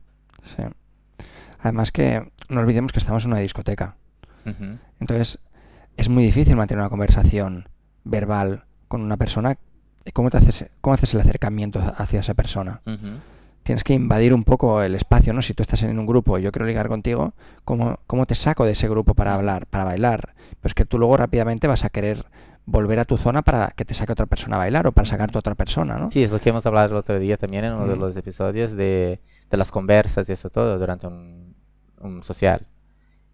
Sí. 0.55 0.63
Además 1.59 1.91
que 1.91 2.31
no 2.49 2.61
olvidemos 2.61 2.91
que 2.93 2.99
estamos 2.99 3.25
en 3.25 3.31
una 3.31 3.41
discoteca. 3.41 3.97
Entonces, 5.01 5.39
es 5.97 6.07
muy 6.07 6.23
difícil 6.23 6.55
mantener 6.55 6.79
una 6.81 6.89
conversación 6.89 7.67
verbal 8.05 8.63
con 8.87 9.01
una 9.01 9.17
persona. 9.17 9.57
¿Y 10.07 10.11
¿Cómo, 10.11 10.29
te 10.29 10.37
haces, 10.37 10.69
¿Cómo 10.79 10.93
haces 10.93 11.13
el 11.13 11.19
acercamiento 11.19 11.79
hacia 11.97 12.21
esa 12.21 12.33
persona? 12.33 12.81
ujú. 12.85 13.19
Tienes 13.63 13.83
que 13.83 13.93
invadir 13.93 14.33
un 14.33 14.45
poco 14.45 14.81
el 14.81 14.95
espacio, 14.95 15.33
¿no? 15.33 15.41
Si 15.41 15.53
tú 15.53 15.61
estás 15.61 15.83
en 15.83 15.99
un 15.99 16.05
grupo 16.07 16.39
y 16.39 16.41
yo 16.41 16.53
quiero 16.53 16.65
ligar 16.65 16.87
contigo, 16.87 17.33
¿cómo, 17.65 17.99
cómo 18.07 18.25
te 18.25 18.33
saco 18.33 18.63
de 18.63 18.71
ese 18.71 18.87
grupo 18.87 19.13
para 19.13 19.33
hablar, 19.33 19.67
para 19.67 19.83
bailar? 19.83 20.35
Pues 20.61 20.73
que 20.73 20.85
tú 20.85 20.97
luego 20.97 21.17
rápidamente 21.17 21.67
vas 21.67 21.83
a 21.83 21.89
querer 21.89 22.25
volver 22.65 22.99
a 22.99 23.03
tu 23.05 23.17
zona 23.17 23.41
para 23.41 23.67
que 23.75 23.83
te 23.83 23.93
saque 23.93 24.13
otra 24.13 24.25
persona 24.25 24.55
a 24.55 24.59
bailar 24.59 24.87
o 24.87 24.93
para 24.93 25.05
sacarte 25.05 25.37
otra 25.37 25.55
persona, 25.55 25.97
¿no? 25.97 26.09
Sí, 26.09 26.23
es 26.23 26.31
lo 26.31 26.39
que 26.39 26.49
hemos 26.51 26.65
hablado 26.65 26.91
el 26.91 26.95
otro 26.95 27.19
día 27.19 27.35
también 27.35 27.65
en 27.65 27.73
uno 27.73 27.87
de 27.87 27.93
Ujú. 27.93 28.01
los 28.03 28.15
episodios 28.15 28.71
de, 28.71 29.19
de 29.51 29.57
las 29.57 29.69
conversas 29.69 30.29
y 30.29 30.31
eso 30.31 30.49
todo 30.49 30.79
durante 30.79 31.07
un, 31.07 31.53
un 31.99 32.23
social. 32.23 32.65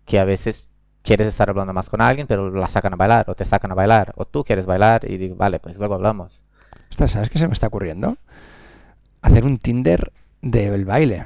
Que 0.06 0.18
a 0.18 0.24
veces 0.24 0.68
quieres 1.04 1.28
estar 1.28 1.48
hablando 1.50 1.74
más 1.74 1.92
con 1.92 2.02
alguien, 2.02 2.26
pero 2.26 2.50
la 2.50 2.70
sacan 2.70 2.94
a 2.94 2.96
bailar, 2.96 3.30
o 3.30 3.36
te 3.36 3.46
sacan 3.46 3.72
a 3.72 3.76
bailar, 3.76 4.14
o 4.16 4.26
tú 4.26 4.44
quieres 4.44 4.66
bailar 4.66 5.08
y 5.08 5.18
digo, 5.18 5.36
vale, 5.36 5.60
pues 5.60 5.78
luego 5.78 5.94
hablamos. 5.94 6.44
Ostras, 6.94 7.12
¿sabes 7.12 7.32
qué 7.32 7.40
se 7.40 7.48
me 7.48 7.54
está 7.54 7.66
ocurriendo? 7.66 8.18
Hacer 9.24 9.46
un 9.46 9.58
Tinder 9.58 10.12
del 10.44 10.86
baile. 10.86 11.26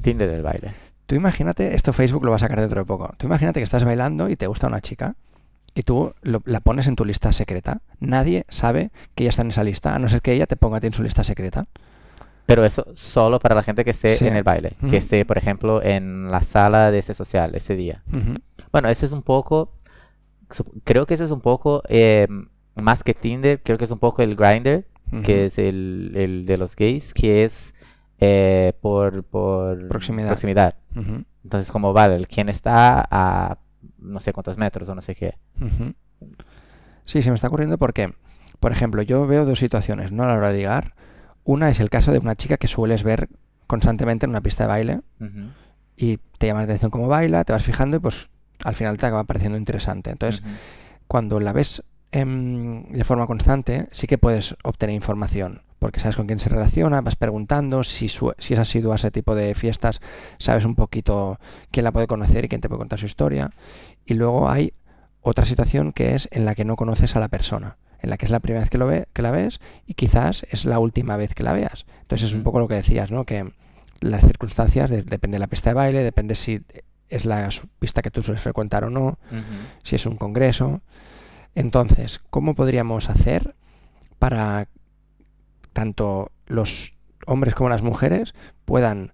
Tinder 0.00 0.30
del 0.30 0.42
baile. 0.44 0.70
Tú 1.06 1.16
imagínate, 1.16 1.74
esto 1.74 1.92
Facebook 1.92 2.22
lo 2.24 2.30
va 2.30 2.36
a 2.36 2.38
sacar 2.38 2.60
dentro 2.60 2.78
de 2.80 2.84
poco. 2.86 3.12
Tú 3.16 3.26
imagínate 3.26 3.58
que 3.58 3.64
estás 3.64 3.82
bailando 3.82 4.28
y 4.28 4.36
te 4.36 4.46
gusta 4.46 4.68
una 4.68 4.80
chica 4.80 5.16
y 5.74 5.82
tú 5.82 6.14
lo- 6.22 6.40
la 6.44 6.60
pones 6.60 6.86
en 6.86 6.94
tu 6.94 7.04
lista 7.04 7.32
secreta. 7.32 7.80
Nadie 7.98 8.44
sabe 8.48 8.92
que 9.16 9.24
ella 9.24 9.30
está 9.30 9.42
en 9.42 9.48
esa 9.48 9.64
lista, 9.64 9.92
a 9.96 9.98
no 9.98 10.08
ser 10.08 10.22
que 10.22 10.32
ella 10.34 10.46
te 10.46 10.54
ponga 10.54 10.76
a 10.76 10.80
ti 10.80 10.86
en 10.86 10.92
su 10.94 11.02
lista 11.02 11.24
secreta. 11.24 11.66
Pero 12.46 12.64
eso 12.64 12.86
solo 12.94 13.40
para 13.40 13.56
la 13.56 13.64
gente 13.64 13.84
que 13.84 13.90
esté 13.90 14.14
Sí. 14.14 14.28
en 14.28 14.36
el 14.36 14.44
baile, 14.44 14.74
que 14.88 14.98
esté, 14.98 15.24
por 15.24 15.36
ejemplo, 15.36 15.82
en 15.82 16.30
la 16.30 16.44
sala 16.44 16.92
de 16.92 16.98
este 17.00 17.12
social 17.12 17.56
ese 17.56 17.74
día. 17.74 18.04
Bueno, 18.70 18.88
ese 18.88 19.04
es 19.06 19.10
un 19.12 19.22
poco, 19.22 19.72
creo 20.84 21.06
que 21.06 21.14
ese 21.14 21.24
es 21.24 21.32
un 21.32 21.40
poco, 21.40 21.82
eh, 21.88 22.28
más 22.76 23.02
que 23.02 23.14
Tinder, 23.14 23.60
creo 23.64 23.76
que 23.78 23.84
es 23.86 23.90
un 23.90 23.98
poco 23.98 24.22
el 24.22 24.36
Que 25.24 25.46
es 25.46 25.58
el, 25.58 26.12
el 26.16 26.44
de 26.46 26.58
los 26.58 26.76
gays, 26.76 27.14
que 27.14 27.44
es 27.44 27.72
eh, 28.20 28.72
por, 28.80 29.24
por 29.24 29.88
Proximidad. 29.88 30.28
proximidad. 30.28 30.74
Entonces, 31.44 31.70
como 31.72 31.92
vale, 31.92 32.16
el 32.16 32.28
quien 32.28 32.48
está 32.48 33.06
a 33.10 33.58
no 33.98 34.20
sé 34.20 34.32
cuántos 34.32 34.58
metros 34.58 34.88
o 34.88 34.94
no 34.94 35.02
sé 35.02 35.14
qué. 35.14 35.36
Sí, 37.04 37.22
se 37.22 37.30
me 37.30 37.36
está 37.36 37.48
ocurriendo 37.48 37.78
porque, 37.78 38.12
por 38.60 38.72
ejemplo, 38.72 39.02
yo 39.02 39.26
veo 39.26 39.44
dos 39.46 39.58
situaciones, 39.58 40.12
¿no? 40.12 40.24
A 40.24 40.26
la 40.26 40.34
hora 40.34 40.48
de 40.50 40.58
ligar. 40.58 40.94
Una 41.44 41.70
es 41.70 41.80
el 41.80 41.88
caso 41.90 42.12
de 42.12 42.18
una 42.18 42.36
chica 42.36 42.58
que 42.58 42.68
sueles 42.68 43.02
ver 43.02 43.28
constantemente 43.66 44.26
en 44.26 44.30
una 44.30 44.42
pista 44.42 44.64
de 44.64 44.68
baile 44.68 45.00
y 45.96 46.18
te 46.38 46.46
llama 46.46 46.60
la 46.60 46.64
atención 46.64 46.90
cómo 46.90 47.08
baila, 47.08 47.44
te 47.44 47.52
vas 47.52 47.64
fijando 47.64 47.96
y 47.96 48.00
pues 48.00 48.28
al 48.64 48.74
final 48.74 48.96
te 48.98 49.06
acaba 49.06 49.24
pareciendo 49.24 49.56
interesante. 49.56 50.10
Entonces, 50.10 50.42
cuando 51.06 51.40
la 51.40 51.52
ves 51.52 51.82
de 52.12 53.04
forma 53.04 53.26
constante, 53.26 53.88
sí 53.92 54.06
que 54.06 54.18
puedes 54.18 54.56
obtener 54.64 54.94
información, 54.96 55.62
porque 55.78 56.00
sabes 56.00 56.16
con 56.16 56.26
quién 56.26 56.40
se 56.40 56.48
relaciona, 56.48 57.00
vas 57.00 57.16
preguntando, 57.16 57.84
si, 57.84 58.08
su- 58.08 58.32
si 58.38 58.54
es 58.54 58.60
asiduo 58.60 58.92
a 58.92 58.96
ese 58.96 59.10
tipo 59.10 59.34
de 59.34 59.54
fiestas, 59.54 60.00
sabes 60.38 60.64
un 60.64 60.74
poquito 60.74 61.38
quién 61.70 61.84
la 61.84 61.92
puede 61.92 62.06
conocer 62.06 62.44
y 62.44 62.48
quién 62.48 62.60
te 62.60 62.68
puede 62.68 62.78
contar 62.78 62.98
su 62.98 63.06
historia. 63.06 63.50
Y 64.06 64.14
luego 64.14 64.48
hay 64.50 64.72
otra 65.20 65.44
situación 65.44 65.92
que 65.92 66.14
es 66.14 66.28
en 66.32 66.44
la 66.44 66.54
que 66.54 66.64
no 66.64 66.76
conoces 66.76 67.14
a 67.14 67.20
la 67.20 67.28
persona, 67.28 67.76
en 68.00 68.10
la 68.10 68.16
que 68.16 68.24
es 68.24 68.30
la 68.32 68.40
primera 68.40 68.60
vez 68.62 68.70
que, 68.70 68.78
lo 68.78 68.86
ve, 68.86 69.06
que 69.12 69.22
la 69.22 69.30
ves 69.30 69.60
y 69.86 69.94
quizás 69.94 70.46
es 70.50 70.64
la 70.64 70.78
última 70.78 71.16
vez 71.16 71.34
que 71.34 71.42
la 71.42 71.52
veas. 71.52 71.84
Entonces 72.02 72.30
es 72.30 72.34
un 72.34 72.42
poco 72.44 72.58
lo 72.60 72.68
que 72.68 72.74
decías, 72.76 73.10
¿no? 73.10 73.24
Que 73.24 73.52
las 74.00 74.24
circunstancias, 74.24 74.88
de- 74.88 75.02
depende 75.02 75.34
de 75.36 75.40
la 75.40 75.48
pista 75.48 75.70
de 75.70 75.74
baile, 75.74 76.02
depende 76.04 76.34
si 76.36 76.62
es 77.10 77.24
la 77.24 77.48
pista 77.78 78.00
que 78.00 78.10
tú 78.10 78.22
sueles 78.22 78.40
frecuentar 78.42 78.84
o 78.84 78.90
no, 78.90 79.18
si 79.82 79.96
es 79.96 80.06
un 80.06 80.16
congreso. 80.16 80.80
Entonces, 81.54 82.20
¿cómo 82.30 82.54
podríamos 82.54 83.08
hacer 83.10 83.54
para 84.18 84.68
tanto 85.72 86.30
los 86.46 86.94
hombres 87.26 87.54
como 87.54 87.68
las 87.68 87.82
mujeres 87.82 88.34
puedan 88.64 89.12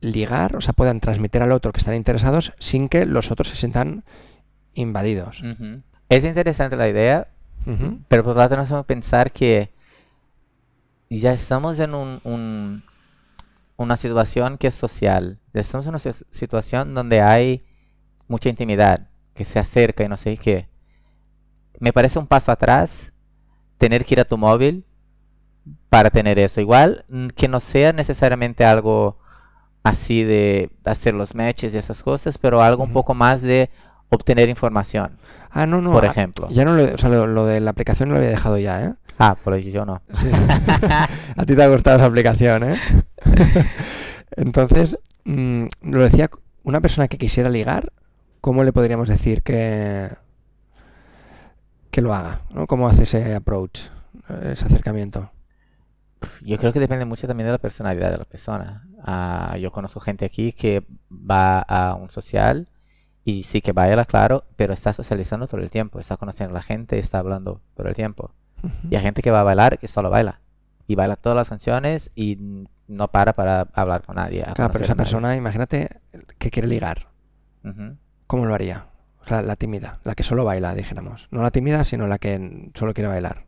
ligar, 0.00 0.56
o 0.56 0.60
sea, 0.60 0.74
puedan 0.74 1.00
transmitir 1.00 1.42
al 1.42 1.52
otro 1.52 1.72
que 1.72 1.78
están 1.78 1.94
interesados 1.94 2.52
sin 2.58 2.88
que 2.88 3.06
los 3.06 3.30
otros 3.30 3.48
se 3.48 3.56
sientan 3.56 4.04
invadidos? 4.74 5.40
Es 6.08 6.24
interesante 6.24 6.76
la 6.76 6.88
idea, 6.88 7.28
pero 8.08 8.22
por 8.24 8.30
otro 8.32 8.38
lado 8.40 8.50
tenemos 8.50 8.68
que 8.70 8.84
pensar 8.94 9.32
que 9.32 9.70
ya 11.10 11.32
estamos 11.32 11.78
en 11.78 11.94
un, 11.94 12.20
un- 12.24 12.82
una 13.76 13.96
situación 13.96 14.58
que 14.58 14.66
es 14.68 14.74
social. 14.74 15.38
Ya 15.54 15.60
estamos 15.60 15.86
en 15.86 15.90
una 15.90 15.98
si- 15.98 16.10
situación 16.30 16.94
donde 16.94 17.20
hay 17.20 17.64
mucha 18.28 18.48
intimidad, 18.48 19.08
que 19.34 19.44
se 19.44 19.58
acerca 19.58 20.04
y 20.04 20.08
no 20.08 20.16
sé 20.16 20.36
qué. 20.36 20.68
Me 21.80 21.92
parece 21.92 22.18
un 22.18 22.26
paso 22.26 22.52
atrás 22.52 23.12
tener 23.78 24.04
que 24.04 24.14
ir 24.14 24.20
a 24.20 24.24
tu 24.24 24.38
móvil 24.38 24.84
para 25.88 26.10
tener 26.10 26.38
eso. 26.38 26.60
Igual 26.60 27.04
que 27.36 27.48
no 27.48 27.60
sea 27.60 27.92
necesariamente 27.92 28.64
algo 28.64 29.18
así 29.82 30.22
de 30.22 30.70
hacer 30.84 31.14
los 31.14 31.34
matches 31.34 31.74
y 31.74 31.78
esas 31.78 32.02
cosas, 32.02 32.38
pero 32.38 32.62
algo 32.62 32.84
un 32.84 32.92
poco 32.92 33.14
más 33.14 33.42
de 33.42 33.68
obtener 34.10 34.48
información, 34.48 35.16
Ah, 35.50 35.66
no, 35.66 35.80
no. 35.80 35.90
por 35.92 36.04
a- 36.04 36.08
ejemplo. 36.08 36.46
Ya 36.50 36.64
no 36.64 36.74
lo, 36.76 36.84
o 36.84 36.98
sea, 36.98 37.08
lo, 37.08 37.26
lo 37.26 37.46
de 37.46 37.60
la 37.60 37.70
aplicación 37.70 38.08
no 38.10 38.14
lo 38.14 38.18
había 38.20 38.30
dejado 38.30 38.58
ya, 38.58 38.84
¿eh? 38.84 38.92
Ah, 39.18 39.36
por 39.42 39.54
ahí 39.54 39.70
yo 39.72 39.84
no. 39.86 40.02
Sí. 40.14 40.28
a 41.36 41.46
ti 41.46 41.56
te 41.56 41.62
ha 41.62 41.68
gustado 41.68 41.96
esa 41.96 42.06
aplicación, 42.06 42.62
¿eh? 42.64 42.76
Entonces, 44.36 44.98
mm, 45.24 45.64
lo 45.82 46.00
decía 46.00 46.30
una 46.62 46.80
persona 46.80 47.08
que 47.08 47.18
quisiera 47.18 47.48
ligar, 47.50 47.92
¿cómo 48.40 48.64
le 48.64 48.72
podríamos 48.72 49.08
decir 49.08 49.42
que 49.42 50.10
que 51.92 52.00
lo 52.00 52.12
haga? 52.12 52.40
¿no? 52.50 52.66
¿Cómo 52.66 52.88
hace 52.88 53.04
ese 53.04 53.34
approach, 53.36 53.82
ese 54.42 54.64
acercamiento? 54.64 55.30
Yo 56.42 56.56
creo 56.58 56.72
que 56.72 56.80
depende 56.80 57.04
mucho 57.04 57.26
también 57.28 57.46
de 57.46 57.52
la 57.52 57.58
personalidad 57.58 58.10
de 58.10 58.18
la 58.18 58.24
persona. 58.24 58.88
Ah, 59.04 59.56
yo 59.60 59.70
conozco 59.70 60.00
gente 60.00 60.24
aquí 60.24 60.52
que 60.52 60.84
va 61.10 61.60
a 61.60 61.94
un 61.94 62.08
social 62.08 62.68
y 63.24 63.42
sí 63.42 63.60
que 63.60 63.72
baila, 63.72 64.04
claro, 64.06 64.44
pero 64.56 64.72
está 64.72 64.92
socializando 64.92 65.46
todo 65.46 65.60
el 65.60 65.70
tiempo, 65.70 66.00
está 66.00 66.16
conociendo 66.16 66.54
a 66.54 66.58
la 66.58 66.62
gente, 66.62 66.98
está 66.98 67.18
hablando 67.18 67.60
todo 67.74 67.86
el 67.88 67.94
tiempo. 67.94 68.32
Y 68.88 68.96
hay 68.96 69.02
gente 69.02 69.22
que 69.22 69.30
va 69.30 69.40
a 69.40 69.44
bailar 69.44 69.78
que 69.78 69.88
solo 69.88 70.08
baila. 70.08 70.40
Y 70.86 70.94
baila 70.94 71.16
todas 71.16 71.36
las 71.36 71.48
canciones 71.48 72.10
y 72.14 72.66
no 72.88 73.08
para 73.08 73.34
para 73.34 73.68
hablar 73.74 74.02
con 74.02 74.16
nadie. 74.16 74.44
Claro, 74.54 74.72
pero 74.72 74.84
esa 74.84 74.94
nadie. 74.94 75.04
persona, 75.04 75.36
imagínate 75.36 76.00
que 76.38 76.50
quiere 76.50 76.68
ligar. 76.68 77.08
¿Cómo 78.26 78.46
lo 78.46 78.54
haría? 78.54 78.86
O 79.24 79.28
sea, 79.28 79.42
la 79.42 79.56
tímida, 79.56 80.00
la 80.04 80.14
que 80.14 80.22
solo 80.22 80.44
baila, 80.44 80.74
dijéramos. 80.74 81.28
No 81.30 81.42
la 81.42 81.50
tímida, 81.50 81.84
sino 81.84 82.06
la 82.06 82.18
que 82.18 82.70
solo 82.74 82.92
quiere 82.92 83.08
bailar. 83.08 83.46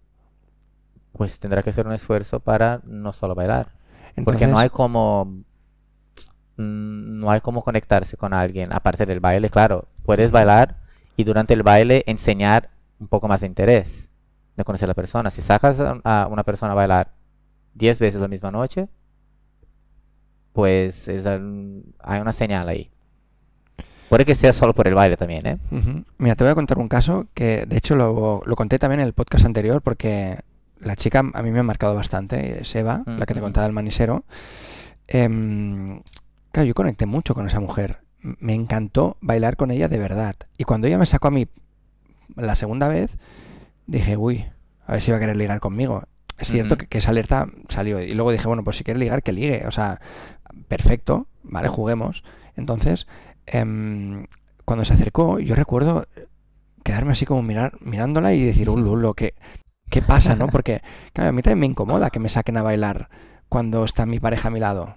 Pues 1.12 1.40
tendrá 1.40 1.62
que 1.62 1.70
hacer 1.70 1.86
un 1.86 1.92
esfuerzo 1.92 2.40
para 2.40 2.80
no 2.84 3.12
solo 3.12 3.34
bailar. 3.34 3.72
Porque 4.24 4.46
no 4.46 4.58
hay 4.58 4.70
como 4.70 5.24
mm, 6.56 7.18
no 7.18 7.30
hay 7.30 7.40
como 7.40 7.62
conectarse 7.62 8.16
con 8.16 8.32
alguien 8.32 8.72
aparte 8.72 9.06
del 9.06 9.20
baile, 9.20 9.50
claro. 9.50 9.88
Puedes 10.04 10.30
bailar 10.30 10.76
y 11.16 11.24
durante 11.24 11.54
el 11.54 11.62
baile 11.62 12.04
enseñar 12.06 12.70
un 13.00 13.08
poco 13.08 13.26
más 13.26 13.40
de 13.40 13.48
interés 13.48 14.08
de 14.56 14.64
conocer 14.64 14.86
a 14.86 14.88
la 14.88 14.94
persona. 14.94 15.30
Si 15.30 15.42
sacas 15.42 15.78
a 15.80 16.28
una 16.30 16.44
persona 16.44 16.72
a 16.72 16.76
bailar 16.76 17.12
10 17.74 17.98
veces 17.98 18.20
la 18.20 18.28
misma 18.28 18.52
noche, 18.52 18.88
pues 20.52 21.08
es 21.08 21.26
hay 21.26 22.20
una 22.20 22.32
señal 22.32 22.68
ahí. 22.68 22.93
Puede 24.14 24.26
que 24.26 24.36
sea 24.36 24.52
solo 24.52 24.76
por 24.76 24.86
el 24.86 24.94
baile 24.94 25.16
también, 25.16 25.44
¿eh? 25.44 25.58
Mira, 26.18 26.36
te 26.36 26.44
voy 26.44 26.52
a 26.52 26.54
contar 26.54 26.78
un 26.78 26.86
caso 26.86 27.26
que 27.34 27.66
de 27.66 27.76
hecho 27.76 27.96
lo, 27.96 28.42
lo 28.46 28.54
conté 28.54 28.78
también 28.78 29.00
en 29.00 29.08
el 29.08 29.12
podcast 29.12 29.44
anterior 29.44 29.82
porque 29.82 30.38
la 30.78 30.94
chica 30.94 31.24
a 31.34 31.42
mí 31.42 31.50
me 31.50 31.58
ha 31.58 31.64
marcado 31.64 31.96
bastante, 31.96 32.62
es 32.62 32.72
Eva, 32.76 33.02
la 33.06 33.26
que 33.26 33.34
te 33.34 33.40
contaba 33.40 33.66
del 33.66 33.72
manisero. 33.72 34.22
Em, 35.08 36.00
claro, 36.52 36.64
yo 36.64 36.74
conecté 36.74 37.06
mucho 37.06 37.34
con 37.34 37.48
esa 37.48 37.58
mujer. 37.58 38.02
Me 38.20 38.54
encantó 38.54 39.16
bailar 39.20 39.56
con 39.56 39.72
ella 39.72 39.88
de 39.88 39.98
verdad. 39.98 40.36
Y 40.58 40.62
cuando 40.62 40.86
ella 40.86 40.98
me 40.98 41.06
sacó 41.06 41.26
a 41.26 41.32
mí 41.32 41.48
la 42.36 42.54
segunda 42.54 42.86
vez, 42.86 43.16
dije, 43.88 44.16
uy, 44.16 44.44
a 44.86 44.92
ver 44.92 45.02
si 45.02 45.10
va 45.10 45.16
a 45.16 45.20
querer 45.20 45.36
ligar 45.36 45.58
conmigo. 45.58 46.04
Es 46.38 46.52
cierto 46.52 46.78
que, 46.78 46.86
que 46.86 46.98
esa 46.98 47.10
alerta 47.10 47.48
salió. 47.68 48.00
Y 48.00 48.14
luego 48.14 48.30
dije, 48.30 48.46
bueno, 48.46 48.62
pues 48.62 48.76
si 48.76 48.84
quiere 48.84 49.00
ligar, 49.00 49.24
que 49.24 49.32
ligue. 49.32 49.64
O 49.66 49.72
sea, 49.72 50.00
perfecto, 50.68 51.26
vale, 51.42 51.66
juguemos. 51.66 52.22
Entonces, 52.54 53.08
em, 53.46 54.26
cuando 54.64 54.84
se 54.84 54.94
acercó, 54.94 55.38
yo 55.38 55.54
recuerdo 55.54 56.04
quedarme 56.82 57.12
así 57.12 57.26
como 57.26 57.42
mirar, 57.42 57.72
mirándola 57.80 58.32
y 58.34 58.44
decir, 58.44 58.68
uh, 58.68 58.76
lulo, 58.76 59.14
¿qué, 59.14 59.34
¿qué 59.90 60.02
pasa, 60.02 60.36
no? 60.36 60.46
Porque, 60.50 60.80
claro, 61.12 61.30
a 61.30 61.32
mí 61.32 61.42
también 61.42 61.60
me 61.60 61.66
incomoda 61.66 62.10
que 62.10 62.20
me 62.20 62.28
saquen 62.28 62.56
a 62.56 62.62
bailar 62.62 63.08
cuando 63.48 63.84
está 63.84 64.06
mi 64.06 64.20
pareja 64.20 64.48
a 64.48 64.50
mi 64.50 64.60
lado. 64.60 64.96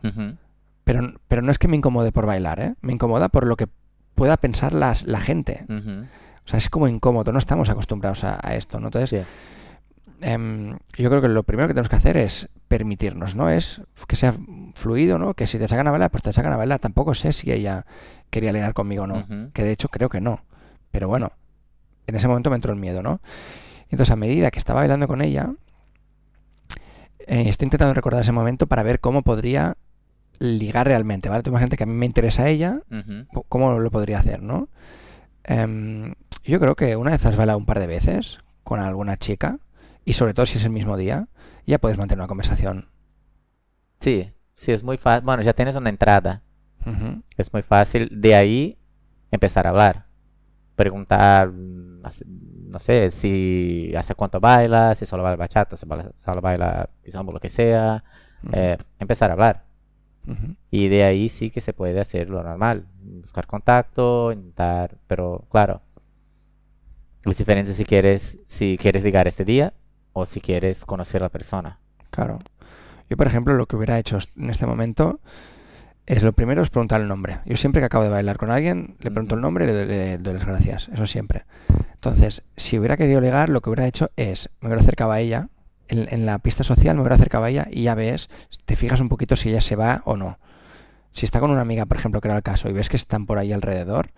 Pero, 0.84 1.14
pero 1.28 1.42
no 1.42 1.52
es 1.52 1.58
que 1.60 1.68
me 1.68 1.76
incomode 1.78 2.12
por 2.12 2.26
bailar, 2.26 2.60
¿eh? 2.60 2.76
Me 2.82 2.94
incomoda 2.94 3.30
por 3.30 3.46
lo 3.46 3.56
que 3.58 3.68
pueda 4.16 4.38
pensar 4.38 4.74
las, 4.74 5.04
la 5.06 5.20
gente. 5.20 5.66
O 6.46 6.50
sea, 6.50 6.58
es 6.58 6.70
como 6.70 6.88
incómodo, 6.88 7.34
no 7.34 7.40
estamos 7.40 7.70
acostumbrados 7.70 8.24
a, 8.24 8.40
a 8.42 8.56
esto, 8.56 8.80
¿no? 8.80 8.88
Entonces, 8.88 9.10
Sí. 9.10 9.26
Em, 10.22 10.78
yo 10.98 11.10
creo 11.10 11.22
que 11.22 11.28
lo 11.28 11.44
primero 11.44 11.68
que 11.68 11.74
tenemos 11.74 11.90
que 11.90 11.96
hacer 11.96 12.18
es 12.18 12.50
permitirnos, 12.68 13.36
¿no? 13.36 13.50
Es 13.50 13.82
que 14.08 14.16
sea 14.16 14.34
fluido, 14.76 15.18
¿no? 15.18 15.34
Que 15.34 15.48
si 15.48 15.58
te 15.58 15.68
sacan 15.68 15.88
a 15.88 15.92
bailar, 15.92 16.12
pues 16.12 16.24
te 16.24 16.34
sacan 16.34 16.54
a 16.54 16.58
bailar. 16.58 16.80
Tampoco 16.80 17.16
sé 17.16 17.34
si 17.34 17.52
ella 17.52 17.86
quería 18.30 18.52
ligar 18.52 18.74
conmigo 18.74 19.04
o 19.04 19.08
no. 19.08 19.52
Que 19.54 19.64
de 19.64 19.72
hecho 19.72 19.90
creo 19.90 20.10
que 20.10 20.22
no. 20.22 20.44
Pero 20.92 21.08
bueno, 21.08 21.32
en 22.08 22.16
ese 22.16 22.28
momento 22.28 22.50
me 22.50 22.56
entró 22.56 22.74
el 22.74 22.80
miedo, 22.80 23.04
¿no? 23.04 23.22
Entonces, 23.90 24.12
a 24.12 24.16
medida 24.16 24.52
que 24.52 24.60
estaba 24.60 24.82
bailando 24.82 25.08
con 25.08 25.22
ella, 25.22 25.54
eh, 27.20 27.44
estoy 27.48 27.66
intentando 27.66 27.94
recordar 27.94 28.22
ese 28.22 28.32
momento 28.32 28.68
para 28.68 28.84
ver 28.84 29.00
cómo 29.00 29.22
podría 29.22 29.78
ligar 30.40 30.88
realmente, 30.88 31.30
¿vale? 31.30 31.44
Tú 31.44 31.50
imagínate 31.50 31.78
que 31.78 31.84
a 31.84 31.88
mí 31.88 31.94
me 31.94 32.06
interesa 32.06 32.48
ella, 32.48 32.82
¿cómo 33.50 33.80
lo 33.80 33.92
podría 33.92 34.20
hacer, 34.20 34.42
no? 34.42 34.70
Em, 35.44 36.14
yo 36.44 36.60
creo 36.60 36.76
que 36.76 36.96
una 36.96 37.12
vez 37.12 37.26
has 37.26 37.36
bailado 37.36 37.58
un 37.58 37.66
par 37.66 37.80
de 37.80 37.88
veces 37.88 38.40
con 38.64 38.80
alguna 38.80 39.18
chica, 39.18 39.60
y 40.08 40.14
sobre 40.14 40.34
todo 40.34 40.46
si 40.46 40.58
es 40.58 40.64
el 40.64 40.72
mismo 40.72 40.96
día, 40.96 41.28
ya 41.66 41.80
puedes 41.80 41.98
mantener 41.98 42.22
una 42.22 42.30
conversación. 42.30 42.88
Sí, 44.00 44.32
sí, 44.56 44.72
es 44.72 44.82
muy 44.82 44.96
fácil. 44.98 45.26
Bueno, 45.26 45.44
ya 45.44 45.52
tienes 45.52 45.76
una 45.76 45.90
entrada. 45.90 46.44
Es 47.38 47.52
muy 47.52 47.62
fácil 47.62 48.08
de 48.10 48.34
ahí 48.34 48.78
empezar 49.32 49.68
a 49.68 49.72
hablar. 49.72 50.06
Preguntar, 50.78 51.50
mm, 51.50 52.04
no 52.70 52.80
sé, 52.80 53.12
si 53.12 53.94
hace 53.98 54.16
cuánto 54.16 54.40
baila, 54.40 54.96
si 54.96 55.06
solo 55.06 55.24
baila 55.24 55.36
bachata, 55.36 55.76
si 55.76 55.86
baila- 55.86 56.14
solo 56.24 56.40
baila 56.40 56.90
kizomba, 57.04 57.34
lo 57.34 57.40
que 57.42 57.50
sea. 57.50 58.04
eh, 58.54 58.78
empezar 59.00 59.30
a 59.32 59.34
hablar. 59.34 59.66
Y 60.72 60.88
de 60.90 61.04
ahí 61.04 61.28
sí 61.28 61.50
que 61.50 61.60
se 61.60 61.74
puede 61.74 62.00
hacer 62.00 62.30
lo 62.30 62.42
normal. 62.44 62.86
Buscar 63.02 63.46
contacto, 63.48 64.32
intentar, 64.32 64.98
pero 65.08 65.46
claro. 65.52 65.82
Es 67.26 67.38
diferente 67.40 67.74
si 67.74 67.84
quieres, 67.84 68.38
si 68.48 68.78
quieres 68.80 69.04
ligar 69.04 69.28
este 69.28 69.44
día 69.44 69.74
o 70.18 70.26
si 70.26 70.42
quieres 70.42 70.86
conocer 70.86 71.22
a 71.22 71.26
la 71.26 71.30
persona. 71.30 71.80
Claro. 72.10 72.40
Yo, 73.10 73.18
por 73.18 73.28
ejemplo, 73.28 73.54
lo 73.54 73.68
que 73.68 73.76
hubiera 73.76 74.00
hecho 74.00 74.20
en 74.36 74.50
este 74.50 74.66
momento 74.66 75.20
es 76.06 76.24
lo 76.24 76.34
primero 76.34 76.62
es 76.62 76.70
preguntar 76.70 77.02
el 77.02 77.08
nombre. 77.08 77.40
Yo 77.46 77.58
siempre 77.58 77.82
que 77.82 77.86
acabo 77.86 78.04
de 78.04 78.10
bailar 78.10 78.38
con 78.38 78.50
alguien, 78.50 78.96
le 79.00 79.12
pregunto 79.12 79.36
el 79.36 79.42
nombre 79.42 79.66
y 79.66 79.68
le 79.68 79.74
doy, 79.74 79.86
le 79.88 80.18
doy 80.18 80.34
las 80.34 80.46
gracias. 80.46 80.90
Eso 80.90 81.06
siempre. 81.06 81.46
Entonces, 81.94 82.44
si 82.56 82.80
hubiera 82.80 82.98
querido 82.98 83.20
ligar, 83.22 83.50
lo 83.50 83.62
que 83.62 83.70
hubiera 83.70 83.88
hecho 83.88 84.10
es, 84.16 84.50
me 84.62 84.68
hubiera 84.68 84.82
acercado 84.82 85.12
a 85.12 85.20
ella, 85.20 85.50
en, 85.90 86.08
en 86.10 86.26
la 86.26 86.40
pista 86.40 86.64
social 86.64 86.96
me 86.96 87.02
hubiera 87.02 87.16
acercado 87.16 87.44
a 87.44 87.50
ella 87.50 87.68
y 87.70 87.84
ya 87.84 87.96
ves, 87.96 88.30
te 88.66 88.76
fijas 88.76 89.02
un 89.02 89.10
poquito 89.10 89.36
si 89.36 89.50
ella 89.50 89.62
se 89.62 89.76
va 89.76 90.02
o 90.06 90.16
no. 90.16 90.40
Si 91.14 91.26
está 91.26 91.40
con 91.40 91.52
una 91.52 91.62
amiga, 91.62 91.86
por 91.86 91.98
ejemplo, 91.98 92.22
que 92.22 92.28
era 92.28 92.38
el 92.38 92.44
caso, 92.44 92.70
y 92.70 92.74
ves 92.74 92.90
que 92.90 92.96
están 92.96 93.26
por 93.26 93.38
ahí 93.38 93.52
alrededor, 93.52 94.12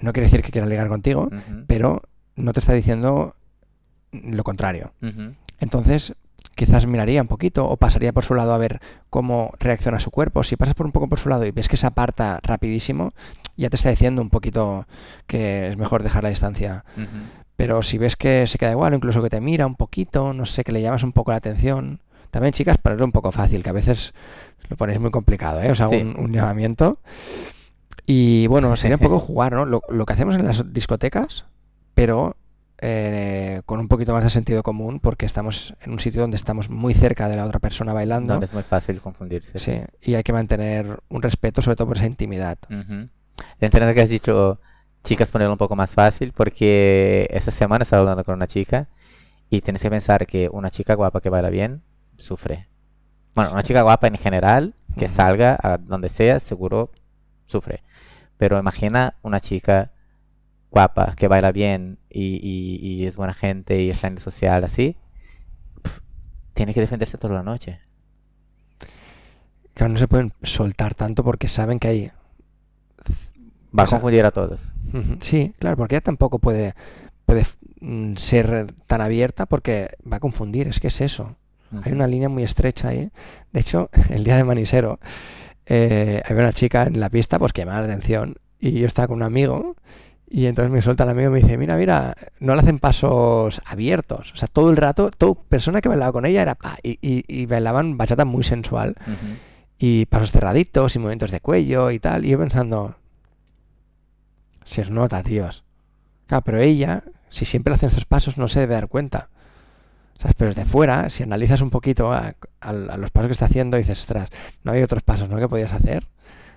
no 0.00 0.12
quiere 0.12 0.26
decir 0.26 0.42
que 0.42 0.52
quiera 0.52 0.66
ligar 0.66 0.88
contigo, 0.88 1.28
pero 1.66 2.02
no 2.36 2.52
te 2.52 2.60
está 2.60 2.72
diciendo 2.72 3.34
lo 4.12 4.44
contrario. 4.44 4.92
Entonces, 5.60 6.14
quizás 6.54 6.86
miraría 6.86 7.22
un 7.22 7.28
poquito 7.28 7.68
o 7.68 7.76
pasaría 7.76 8.12
por 8.12 8.24
su 8.24 8.34
lado 8.34 8.52
a 8.54 8.58
ver 8.58 8.80
cómo 9.10 9.52
reacciona 9.58 10.00
su 10.00 10.10
cuerpo. 10.10 10.42
Si 10.44 10.56
pasas 10.56 10.74
por 10.74 10.86
un 10.86 10.92
poco 10.92 11.08
por 11.08 11.18
su 11.18 11.28
lado 11.28 11.44
y 11.46 11.50
ves 11.50 11.68
que 11.68 11.76
se 11.76 11.86
aparta 11.86 12.40
rapidísimo, 12.42 13.12
ya 13.56 13.70
te 13.70 13.76
está 13.76 13.90
diciendo 13.90 14.22
un 14.22 14.30
poquito 14.30 14.86
que 15.26 15.68
es 15.68 15.76
mejor 15.76 16.02
dejar 16.02 16.22
la 16.22 16.30
distancia. 16.30 16.84
Pero 17.56 17.82
si 17.82 17.98
ves 17.98 18.14
que 18.16 18.46
se 18.46 18.56
queda 18.58 18.70
igual, 18.70 18.94
incluso 18.94 19.20
que 19.22 19.30
te 19.30 19.40
mira 19.40 19.66
un 19.66 19.74
poquito, 19.74 20.32
no 20.32 20.46
sé, 20.46 20.62
que 20.62 20.70
le 20.72 20.80
llamas 20.80 21.02
un 21.02 21.12
poco 21.12 21.32
la 21.32 21.38
atención. 21.38 22.00
También, 22.30 22.52
chicas, 22.52 22.78
ponerlo 22.78 23.04
un 23.04 23.10
poco 23.12 23.32
fácil, 23.32 23.62
que 23.64 23.70
a 23.70 23.72
veces 23.72 24.12
lo 24.68 24.76
ponéis 24.76 25.00
muy 25.00 25.10
complicado, 25.10 25.60
¿eh? 25.62 25.70
O 25.70 25.74
sea, 25.74 25.88
Sí. 25.88 25.96
un, 25.96 26.14
un 26.24 26.32
llamamiento. 26.32 27.00
Y 28.06 28.46
bueno, 28.46 28.76
sería 28.76 28.96
un 28.96 29.02
poco 29.02 29.18
jugar, 29.18 29.52
¿no? 29.54 29.64
Lo, 29.64 29.82
lo 29.88 30.06
que 30.06 30.12
hacemos 30.12 30.36
en 30.36 30.44
las 30.44 30.72
discotecas, 30.72 31.46
pero 31.94 32.36
eh, 32.80 33.47
con 33.68 33.80
un 33.80 33.88
poquito 33.88 34.14
más 34.14 34.24
de 34.24 34.30
sentido 34.30 34.62
común, 34.62 34.98
porque 34.98 35.26
estamos 35.26 35.74
en 35.82 35.92
un 35.92 36.00
sitio 36.00 36.22
donde 36.22 36.38
estamos 36.38 36.70
muy 36.70 36.94
cerca 36.94 37.28
de 37.28 37.36
la 37.36 37.44
otra 37.44 37.58
persona 37.58 37.92
bailando. 37.92 38.32
Donde 38.32 38.46
es 38.46 38.54
muy 38.54 38.62
fácil 38.62 38.98
confundirse. 39.02 39.58
Sí, 39.58 39.82
y 40.00 40.14
hay 40.14 40.22
que 40.22 40.32
mantener 40.32 41.02
un 41.10 41.20
respeto, 41.20 41.60
sobre 41.60 41.76
todo 41.76 41.88
por 41.88 41.98
esa 41.98 42.06
intimidad. 42.06 42.56
Ujú. 42.70 43.10
Entiendo 43.60 43.92
que 43.92 44.00
has 44.00 44.08
dicho, 44.08 44.58
chicas, 45.04 45.30
ponerlo 45.30 45.52
un 45.52 45.58
poco 45.58 45.76
más 45.76 45.90
fácil, 45.90 46.32
porque 46.32 47.28
esta 47.30 47.50
semana 47.50 47.82
estaba 47.82 48.00
hablando 48.00 48.24
con 48.24 48.36
una 48.36 48.46
chica 48.46 48.88
y 49.50 49.60
tienes 49.60 49.82
que 49.82 49.90
pensar 49.90 50.26
que 50.26 50.48
una 50.50 50.70
chica 50.70 50.94
guapa 50.94 51.20
que 51.20 51.28
baila 51.28 51.50
bien 51.50 51.82
sufre. 52.16 52.68
Bueno, 53.34 53.52
una 53.52 53.62
chica 53.62 53.82
guapa 53.82 54.06
en 54.06 54.16
general 54.16 54.76
que 54.96 55.08
salga 55.08 55.58
a 55.62 55.76
donde 55.76 56.08
sea, 56.08 56.40
seguro 56.40 56.90
sufre. 57.44 57.82
Pero 58.38 58.58
imagina 58.58 59.16
una 59.20 59.40
chica 59.40 59.90
guapa 60.70 61.14
que 61.16 61.28
baila 61.28 61.52
bien 61.52 61.98
y, 62.10 62.36
y- 62.42 62.76
y 63.02 63.06
es 63.06 63.16
buena 63.16 63.34
gente 63.34 63.80
y 63.82 63.90
está 63.90 64.08
en 64.08 64.14
el 64.14 64.20
social 64.20 64.64
así. 64.64 64.96
pf, 65.82 66.00
tiene 66.54 66.74
que 66.74 66.80
defenderse 66.80 67.18
toda 67.18 67.34
la 67.34 67.42
noche. 67.42 67.80
Claro, 69.74 69.92
no 69.92 69.98
se 69.98 70.08
pueden 70.08 70.32
soltar 70.42 70.94
tanto 70.94 71.22
porque 71.24 71.48
saben 71.48 71.78
que 71.78 71.88
hay 71.88 72.10
Va 73.78 73.84
a 73.84 73.86
confundir 73.86 74.24
a 74.24 74.30
todos. 74.30 74.60
Sí, 75.20 75.52
claro, 75.58 75.76
porque 75.76 75.94
ella 75.94 76.00
tampoco 76.00 76.38
puede, 76.38 76.74
puede 77.26 77.44
mm, 77.80 78.16
ser 78.16 78.72
tan 78.86 79.00
abierta 79.02 79.46
porque 79.46 79.90
va 80.10 80.16
a 80.16 80.20
confundir, 80.20 80.66
es 80.68 80.80
que 80.80 80.88
es 80.88 81.00
eso. 81.00 81.36
Hay 81.82 81.92
una 81.92 82.06
línea 82.06 82.30
muy 82.30 82.42
estrecha 82.44 82.88
ahí. 82.88 83.10
De 83.52 83.60
hecho, 83.60 83.90
el 84.10 84.24
día 84.24 84.36
de 84.36 84.44
Manisero, 84.44 84.98
eh, 85.66 86.22
había 86.28 86.42
una 86.44 86.52
chica 86.54 86.84
en 86.84 86.98
la 86.98 87.10
pista 87.10 87.38
pues 87.38 87.52
que 87.52 87.60
llamaba 87.60 87.80
la 87.82 87.86
atención 87.88 88.36
y 88.58 88.72
yo 88.72 88.86
estaba 88.86 89.08
con 89.08 89.16
un 89.18 89.22
amigo 89.22 89.76
y 90.30 90.46
entonces 90.46 90.70
me 90.70 90.82
suelta 90.82 91.04
el 91.04 91.10
amigo 91.10 91.28
y 91.30 91.32
me 91.32 91.40
dice, 91.40 91.56
mira, 91.58 91.76
mira, 91.76 92.14
no 92.40 92.54
le 92.54 92.60
hacen 92.60 92.78
pasos 92.78 93.60
abiertos. 93.64 94.32
O 94.32 94.36
sea, 94.36 94.48
todo 94.48 94.70
el 94.70 94.76
rato, 94.76 95.10
toda 95.10 95.34
persona 95.48 95.80
que 95.80 95.88
bailaba 95.88 96.12
con 96.12 96.26
ella 96.26 96.42
era 96.42 96.54
pa, 96.54 96.76
y, 96.82 96.98
y- 97.00 97.24
y 97.28 97.46
bailaban 97.46 97.96
bachata 97.96 98.24
muy 98.24 98.44
sensual 98.44 98.94
y 99.78 100.06
pasos 100.06 100.30
cerraditos 100.32 100.94
y 100.96 100.98
movimientos 100.98 101.30
de 101.30 101.40
cuello 101.40 101.90
y 101.90 101.98
tal. 101.98 102.24
Y 102.24 102.30
yo 102.30 102.38
pensando, 102.38 102.96
si 104.64 104.80
os 104.80 104.90
nota, 104.90 105.22
tíos. 105.22 105.64
Claro, 106.26 106.44
pero 106.44 106.58
ella, 106.60 107.04
si 107.28 107.44
siempre 107.44 107.72
hace 107.74 107.86
estos 107.86 108.04
pasos, 108.04 108.36
no 108.38 108.48
se 108.48 108.60
debe 108.60 108.74
dar 108.74 108.88
cuenta. 108.88 109.30
¿Sabes? 110.20 110.34
Pero 110.36 110.52
desde 110.52 110.64
fuera, 110.68 111.08
si 111.10 111.22
analizas 111.22 111.60
un 111.60 111.70
poquito 111.70 112.12
a, 112.12 112.34
a- 112.60 112.68
a 112.70 112.96
los 112.98 113.10
pasos 113.10 113.28
que 113.28 113.32
está 113.32 113.46
haciendo, 113.46 113.76
dices, 113.76 114.00
ostras, 114.00 114.28
no 114.64 114.72
hay 114.72 114.82
otros 114.82 115.02
pasos, 115.02 115.28
¿no? 115.28 115.38
que 115.38 115.48
podías 115.48 115.72
hacer. 115.72 116.06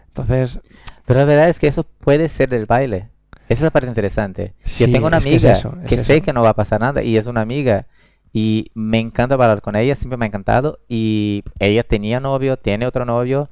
Entonces, 0.08 0.60
Pero 1.06 1.20
la 1.20 1.26
verdad 1.26 1.48
es 1.50 1.58
que 1.60 1.68
eso 1.68 1.84
puede 1.84 2.28
ser 2.28 2.50
del 2.50 2.66
baile. 2.66 3.11
Esa 3.52 3.60
es 3.60 3.64
la 3.64 3.72
parte 3.72 3.90
interesante. 3.90 4.54
Sí, 4.64 4.86
Yo 4.86 4.94
tengo 4.94 5.08
una 5.08 5.18
es 5.18 5.26
que 5.26 5.36
es 5.36 5.44
amiga 5.44 5.52
eso, 5.52 5.78
es 5.84 5.90
que 5.90 5.98
sé 5.98 6.22
que 6.22 6.32
no 6.32 6.42
va 6.42 6.50
a 6.50 6.54
pasar 6.54 6.80
nada 6.80 7.04
y 7.04 7.18
es 7.18 7.26
una 7.26 7.42
amiga 7.42 7.86
y 8.32 8.72
me 8.76 8.98
encanta 9.00 9.36
bailar 9.36 9.62
con 9.62 9.76
ella, 9.76 9.94
siempre 9.96 10.16
me 10.16 10.24
ha 10.24 10.28
encantado 10.28 10.80
y 10.88 11.44
ella 11.60 11.84
tenía 11.84 12.22
novio, 12.22 12.56
tiene 12.56 12.88
otro 12.88 13.04
novio 13.04 13.50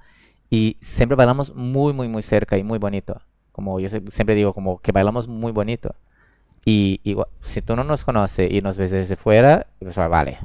y 0.49 0.77
siempre 0.79 1.17
bailamos 1.17 1.53
muy, 1.53 1.91
muy, 1.91 2.07
muy 2.07 2.23
cerca 2.23 2.57
y 2.57 2.63
muy 2.63 2.79
bonito. 2.79 3.21
Como 3.51 3.81
yo 3.81 3.89
siempre 3.89 4.35
digo, 4.35 4.53
como 4.53 4.79
que 4.79 4.93
bailamos 4.93 5.27
muy 5.27 5.51
bonito. 5.51 5.93
Y 6.63 7.01
si 7.41 7.61
tú 7.61 7.75
no 7.75 7.83
nos 7.83 8.05
conoces 8.05 8.49
y 8.49 8.61
nos 8.61 8.77
ves 8.77 8.91
desde 8.91 9.17
fuera, 9.17 9.67
pues, 9.79 9.97
ah, 9.97 10.07
vale, 10.07 10.39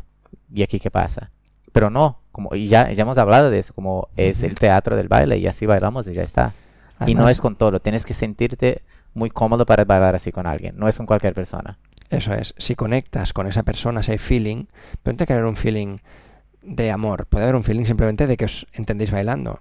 ¿y 0.52 0.64
aquí 0.64 0.80
qué 0.80 0.90
pasa? 0.90 1.30
Pero 1.70 1.90
no, 1.90 2.18
como 2.32 2.56
y 2.56 2.66
ya, 2.66 2.90
ya 2.90 3.02
hemos 3.02 3.18
hablado 3.18 3.50
de 3.50 3.60
eso, 3.60 3.72
como 3.72 4.08
es 4.16 4.42
el 4.42 4.56
teatro 4.56 4.96
del 4.96 5.06
baile 5.06 5.38
y 5.38 5.46
así 5.46 5.64
bailamos 5.64 6.08
y 6.08 6.12
ya 6.12 6.24
está. 6.24 6.54
Y 7.06 7.14
no 7.14 7.20
además, 7.20 7.32
es 7.32 7.40
con 7.40 7.54
todo, 7.54 7.78
tienes 7.78 8.04
que 8.04 8.14
sentirte 8.14 8.82
muy 9.14 9.30
cómodo 9.30 9.66
para 9.66 9.84
bailar 9.84 10.14
así 10.14 10.32
con 10.32 10.46
alguien, 10.46 10.76
no 10.76 10.88
es 10.88 10.96
con 10.96 11.06
cualquier 11.06 11.34
persona. 11.34 11.78
eso 12.10 12.32
es, 12.34 12.54
si 12.58 12.74
conectas 12.74 13.32
con 13.32 13.46
esa 13.46 13.62
persona, 13.62 14.02
si 14.02 14.12
hay 14.12 14.18
feeling, 14.18 14.66
pero 15.02 15.14
no 15.14 15.16
tiene 15.16 15.26
que 15.26 15.32
haber 15.32 15.46
un 15.46 15.56
feeling 15.56 15.96
de 16.62 16.90
amor, 16.90 17.26
puede 17.26 17.44
haber 17.44 17.56
un 17.56 17.64
feeling 17.64 17.84
simplemente 17.84 18.26
de 18.26 18.36
que 18.36 18.46
os 18.46 18.66
entendéis 18.72 19.10
bailando. 19.10 19.60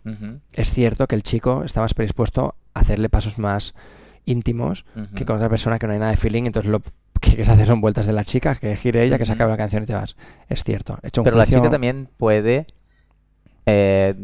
Es 0.53 0.71
cierto 0.71 1.07
que 1.07 1.15
el 1.15 1.23
chico 1.23 1.63
está 1.63 1.81
más 1.81 1.93
predispuesto 1.93 2.55
a 2.73 2.79
hacerle 2.79 3.09
pasos 3.09 3.37
más 3.37 3.73
íntimos 4.25 4.85
que 5.15 5.25
con 5.25 5.35
otra 5.35 5.49
persona 5.49 5.79
que 5.79 5.87
no 5.87 5.93
hay 5.93 5.99
nada 5.99 6.11
de 6.11 6.17
feeling, 6.17 6.43
entonces 6.45 6.71
lo 6.71 6.81
que 7.23 7.29
quieres 7.29 7.49
hacer 7.49 7.67
son 7.67 7.81
vueltas 7.81 8.05
de 8.05 8.13
la 8.13 8.23
chica, 8.23 8.55
que 8.55 8.75
gire 8.75 9.03
ella, 9.03 9.17
que 9.17 9.25
se 9.25 9.33
acabe 9.33 9.51
la 9.51 9.57
canción 9.57 9.83
y 9.83 9.85
te 9.85 9.93
vas. 9.93 10.15
Es 10.49 10.63
cierto. 10.63 10.99
He 11.03 11.07
hecho 11.07 11.21
un 11.21 11.25
Pero 11.25 11.37
la 11.37 11.45
chica 11.45 11.69
también 11.69 12.09
puede 12.17 12.67
eh, 13.65 14.15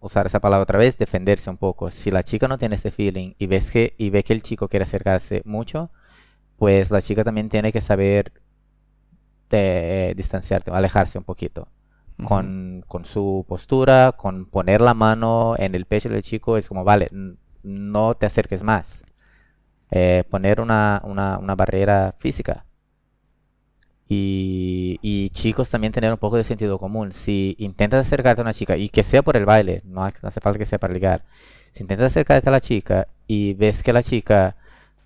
usar 0.00 0.26
esa 0.26 0.40
palabra 0.40 0.62
otra 0.62 0.78
vez, 0.78 0.98
defenderse 0.98 1.50
un 1.50 1.56
poco. 1.56 1.90
Si 1.90 2.10
la 2.10 2.22
chica 2.22 2.48
no 2.48 2.58
tiene 2.58 2.74
este 2.76 2.90
feeling 2.90 3.34
y 3.38 3.46
ves 3.46 3.70
que 3.70 3.94
y 3.98 4.10
ve 4.10 4.22
que 4.24 4.32
el 4.32 4.42
chico 4.42 4.68
quiere 4.68 4.84
acercarse 4.84 5.42
mucho, 5.44 5.90
pues 6.56 6.90
la 6.90 7.02
chica 7.02 7.24
también 7.24 7.48
tiene 7.48 7.72
que 7.72 7.80
saber 7.80 8.32
eh, 9.50 10.14
distanciarte, 10.16 10.70
alejarse 10.70 11.18
un 11.18 11.24
poquito. 11.24 11.68
Con, 12.24 12.84
con 12.88 13.04
su 13.04 13.44
postura, 13.48 14.12
con 14.16 14.46
poner 14.46 14.80
la 14.80 14.92
mano 14.92 15.54
en 15.56 15.76
el 15.76 15.84
pecho 15.86 16.08
del 16.08 16.22
chico, 16.22 16.56
es 16.56 16.68
como, 16.68 16.82
vale, 16.82 17.08
no 17.62 18.14
te 18.16 18.26
acerques 18.26 18.64
más. 18.64 19.04
Eh, 19.92 20.24
poner 20.28 20.60
una, 20.60 21.00
una, 21.04 21.38
una 21.38 21.54
barrera 21.54 22.16
física. 22.18 22.66
Y, 24.08 24.98
y 25.02 25.30
chicos 25.30 25.68
también 25.68 25.92
tener 25.92 26.10
un 26.12 26.18
poco 26.18 26.36
de 26.36 26.44
sentido 26.44 26.78
común. 26.78 27.12
Si 27.12 27.54
intentas 27.58 28.06
acercarte 28.06 28.40
a 28.40 28.44
una 28.44 28.54
chica, 28.54 28.76
y 28.76 28.88
que 28.88 29.02
sea 29.02 29.22
por 29.22 29.36
el 29.36 29.44
baile, 29.44 29.82
no 29.84 30.02
ha- 30.04 30.12
no 30.22 30.28
hace 30.28 30.40
falta 30.40 30.58
que 30.58 30.66
sea 30.66 30.78
para 30.78 30.94
ligar. 30.94 31.24
Si 31.72 31.82
intentas 31.82 32.06
acercarte 32.12 32.48
a 32.48 32.52
la 32.52 32.60
chica 32.60 33.08
y 33.26 33.54
ves 33.54 33.82
que 33.82 33.92
la 33.92 34.02
chica 34.02 34.56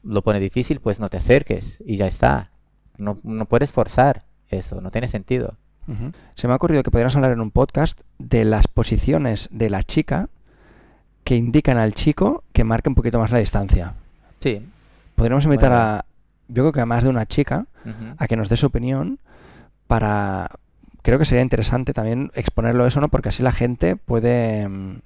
lo 0.04 0.22
pone 0.22 0.38
difícil, 0.40 0.80
pues 0.80 1.00
no 1.00 1.08
te 1.10 1.16
acerques 1.16 1.78
y 1.84 1.96
ya 1.96 2.06
está. 2.06 2.50
No, 2.96 3.18
no 3.24 3.46
puedes 3.46 3.72
forzar 3.72 4.24
eso, 4.48 4.80
no 4.80 4.90
tiene 4.90 5.08
sentido. 5.08 5.56
Se 6.36 6.46
me 6.46 6.52
ha 6.52 6.56
ocurrido 6.56 6.84
que 6.84 6.92
podríamos 6.92 7.16
hablar 7.16 7.32
en 7.32 7.40
un 7.40 7.50
podcast 7.50 8.00
de 8.18 8.44
las 8.44 8.68
posiciones 8.68 9.48
de 9.50 9.68
la 9.68 9.82
chica 9.82 10.28
que 11.24 11.34
indican 11.34 11.76
al 11.76 11.92
chico 11.94 12.44
que 12.52 12.62
marque 12.62 12.88
un 12.88 12.94
poquito 12.94 13.18
más 13.18 13.32
la 13.32 13.38
distancia. 13.40 13.94
Sí. 14.38 14.64
Podríamos 15.16 15.44
invitar 15.44 15.70
Bueno. 15.70 16.02
Yo 16.52 16.62
creo 16.64 16.72
que 16.72 16.80
a 16.80 16.86
más 16.86 17.02
de 17.04 17.08
una 17.10 17.26
chica, 17.26 17.66
a 18.18 18.26
que 18.28 18.36
nos 18.36 18.48
dé 18.48 18.56
su 18.56 18.66
opinión 18.66 19.18
para... 19.86 20.48
Creo 21.02 21.18
que 21.18 21.24
sería 21.24 21.42
interesante 21.42 21.92
también 21.92 22.30
exponerlo 22.34 22.86
eso, 22.86 23.00
¿no? 23.00 23.08
Porque 23.08 23.30
así 23.30 23.42
la 23.42 23.52
gente 23.52 23.96
puede... 23.96 24.68
mm, 24.68 25.00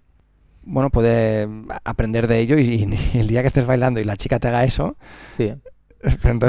Bueno, 0.64 0.90
puede 0.90 1.48
aprender 1.84 2.26
de 2.26 2.38
ello 2.40 2.58
y, 2.58 2.86
y 3.14 3.18
el 3.18 3.28
día 3.28 3.40
que 3.42 3.48
estés 3.48 3.66
bailando 3.66 4.00
y 4.00 4.04
la 4.04 4.16
chica 4.16 4.38
te 4.38 4.48
haga 4.48 4.64
eso... 4.64 4.96
Sí. 5.36 5.54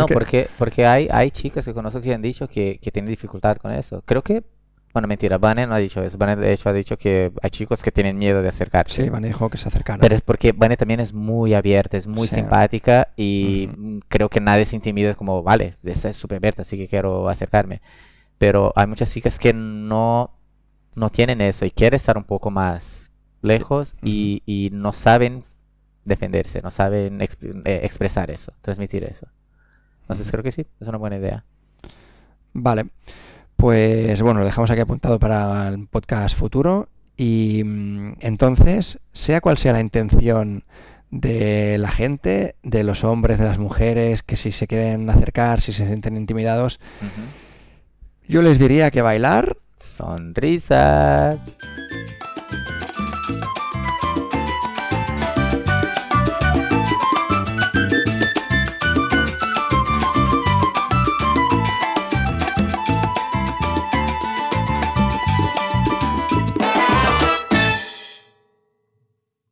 No, 0.02 0.06
que- 0.06 0.14
porque, 0.14 0.48
porque 0.60 0.86
hay, 0.86 1.08
hay 1.10 1.32
chicas 1.32 1.64
que 1.66 1.74
conozco 1.74 2.02
que 2.02 2.14
han 2.14 2.22
dicho 2.22 2.48
que, 2.48 2.80
que 2.82 2.92
tienen 2.92 3.10
dificultad 3.10 3.58
con 3.58 3.72
eso. 3.72 4.04
Creo 4.06 4.22
que, 4.22 4.44
bueno, 4.98 5.08
mentira, 5.08 5.38
Vane 5.38 5.66
no 5.68 5.74
ha 5.76 5.78
dicho 5.78 6.02
eso. 6.02 6.18
Vane 6.18 6.36
de 6.36 6.52
hecho 6.54 6.70
ha 6.70 6.74
dicho 6.74 6.98
que 6.98 7.32
hay 7.42 7.50
chicos 7.50 7.82
que 7.84 7.92
tienen 7.92 8.18
miedo 8.18 8.42
de 8.42 8.50
acercarse. 8.50 9.04
Sí, 9.04 9.10
Vane 9.10 9.28
dijo 9.28 9.50
que 9.50 9.58
se 9.58 9.68
acercara. 9.68 10.00
Pero 10.02 10.16
es 10.16 10.22
porque 10.22 10.52
Vane 10.52 10.76
también 10.78 11.00
es 11.00 11.14
muy 11.14 11.54
abierta, 11.54 11.98
es 11.98 12.08
muy 12.08 12.28
Sí. 12.28 12.36
simpática 12.36 13.10
y 13.16 13.70
mm, 13.78 14.00
creo 14.08 14.30
que 14.30 14.42
nadie 14.42 14.66
se 14.66 14.76
intimida, 14.76 15.14
como, 15.16 15.44
vale, 15.44 15.76
esta 15.84 16.10
es 16.10 16.18
súper 16.18 16.38
abierta, 16.38 16.64
así 16.64 16.78
que 16.78 16.88
quiero 16.88 17.30
acercarme. 17.30 17.82
Pero 18.38 18.74
hay 18.76 18.88
muchas 18.88 19.12
chicas 19.12 19.40
que 19.40 19.54
no, 19.54 20.32
no 20.96 21.10
tienen 21.10 21.42
eso 21.42 21.66
y 21.66 21.72
quieren 21.72 21.96
estar 21.96 22.18
un 22.18 22.24
poco 22.24 22.50
más 22.52 23.12
lejos 23.42 23.96
y, 24.04 24.42
y 24.46 24.70
no 24.74 24.94
saben 24.94 25.44
defenderse, 26.06 26.62
no 26.62 26.72
saben 26.72 27.20
expre- 27.20 27.62
eh, 27.66 27.82
expresar 27.84 28.32
eso, 28.32 28.54
transmitir 28.62 29.04
eso. 29.04 29.28
Entonces 30.02 30.30
creo 30.32 30.44
que 30.44 30.52
sí, 30.52 30.66
es 30.80 30.88
una 30.88 30.98
buena 30.98 31.18
idea. 31.18 31.44
Vale, 32.54 32.86
pues 33.58 34.22
bueno, 34.22 34.40
lo 34.40 34.46
dejamos 34.46 34.72
aquí 34.72 34.82
apuntado 34.82 35.20
para 35.20 35.68
el 35.68 35.88
podcast 35.88 36.38
futuro. 36.38 36.88
Y 37.18 37.64
mm, 37.66 38.18
entonces, 38.22 39.00
sea 39.12 39.42
cual 39.42 39.58
sea 39.58 39.74
la 39.74 39.82
intención 39.82 40.64
de 41.10 41.78
la 41.80 41.90
gente, 41.90 42.56
de 42.64 42.84
los 42.84 43.04
hombres, 43.04 43.40
de 43.40 43.46
las 43.46 43.58
mujeres, 43.58 44.24
que 44.24 44.36
si 44.36 44.52
se 44.52 44.68
quieren 44.68 45.10
acercar, 45.10 45.62
si 45.62 45.74
se 45.74 45.88
sienten 45.88 46.18
intimidados, 46.18 46.80
yo 48.28 48.42
les 48.42 48.60
diría 48.60 48.92
que 48.92 49.02
bailar. 49.02 49.58
Sonrisas. 49.80 51.40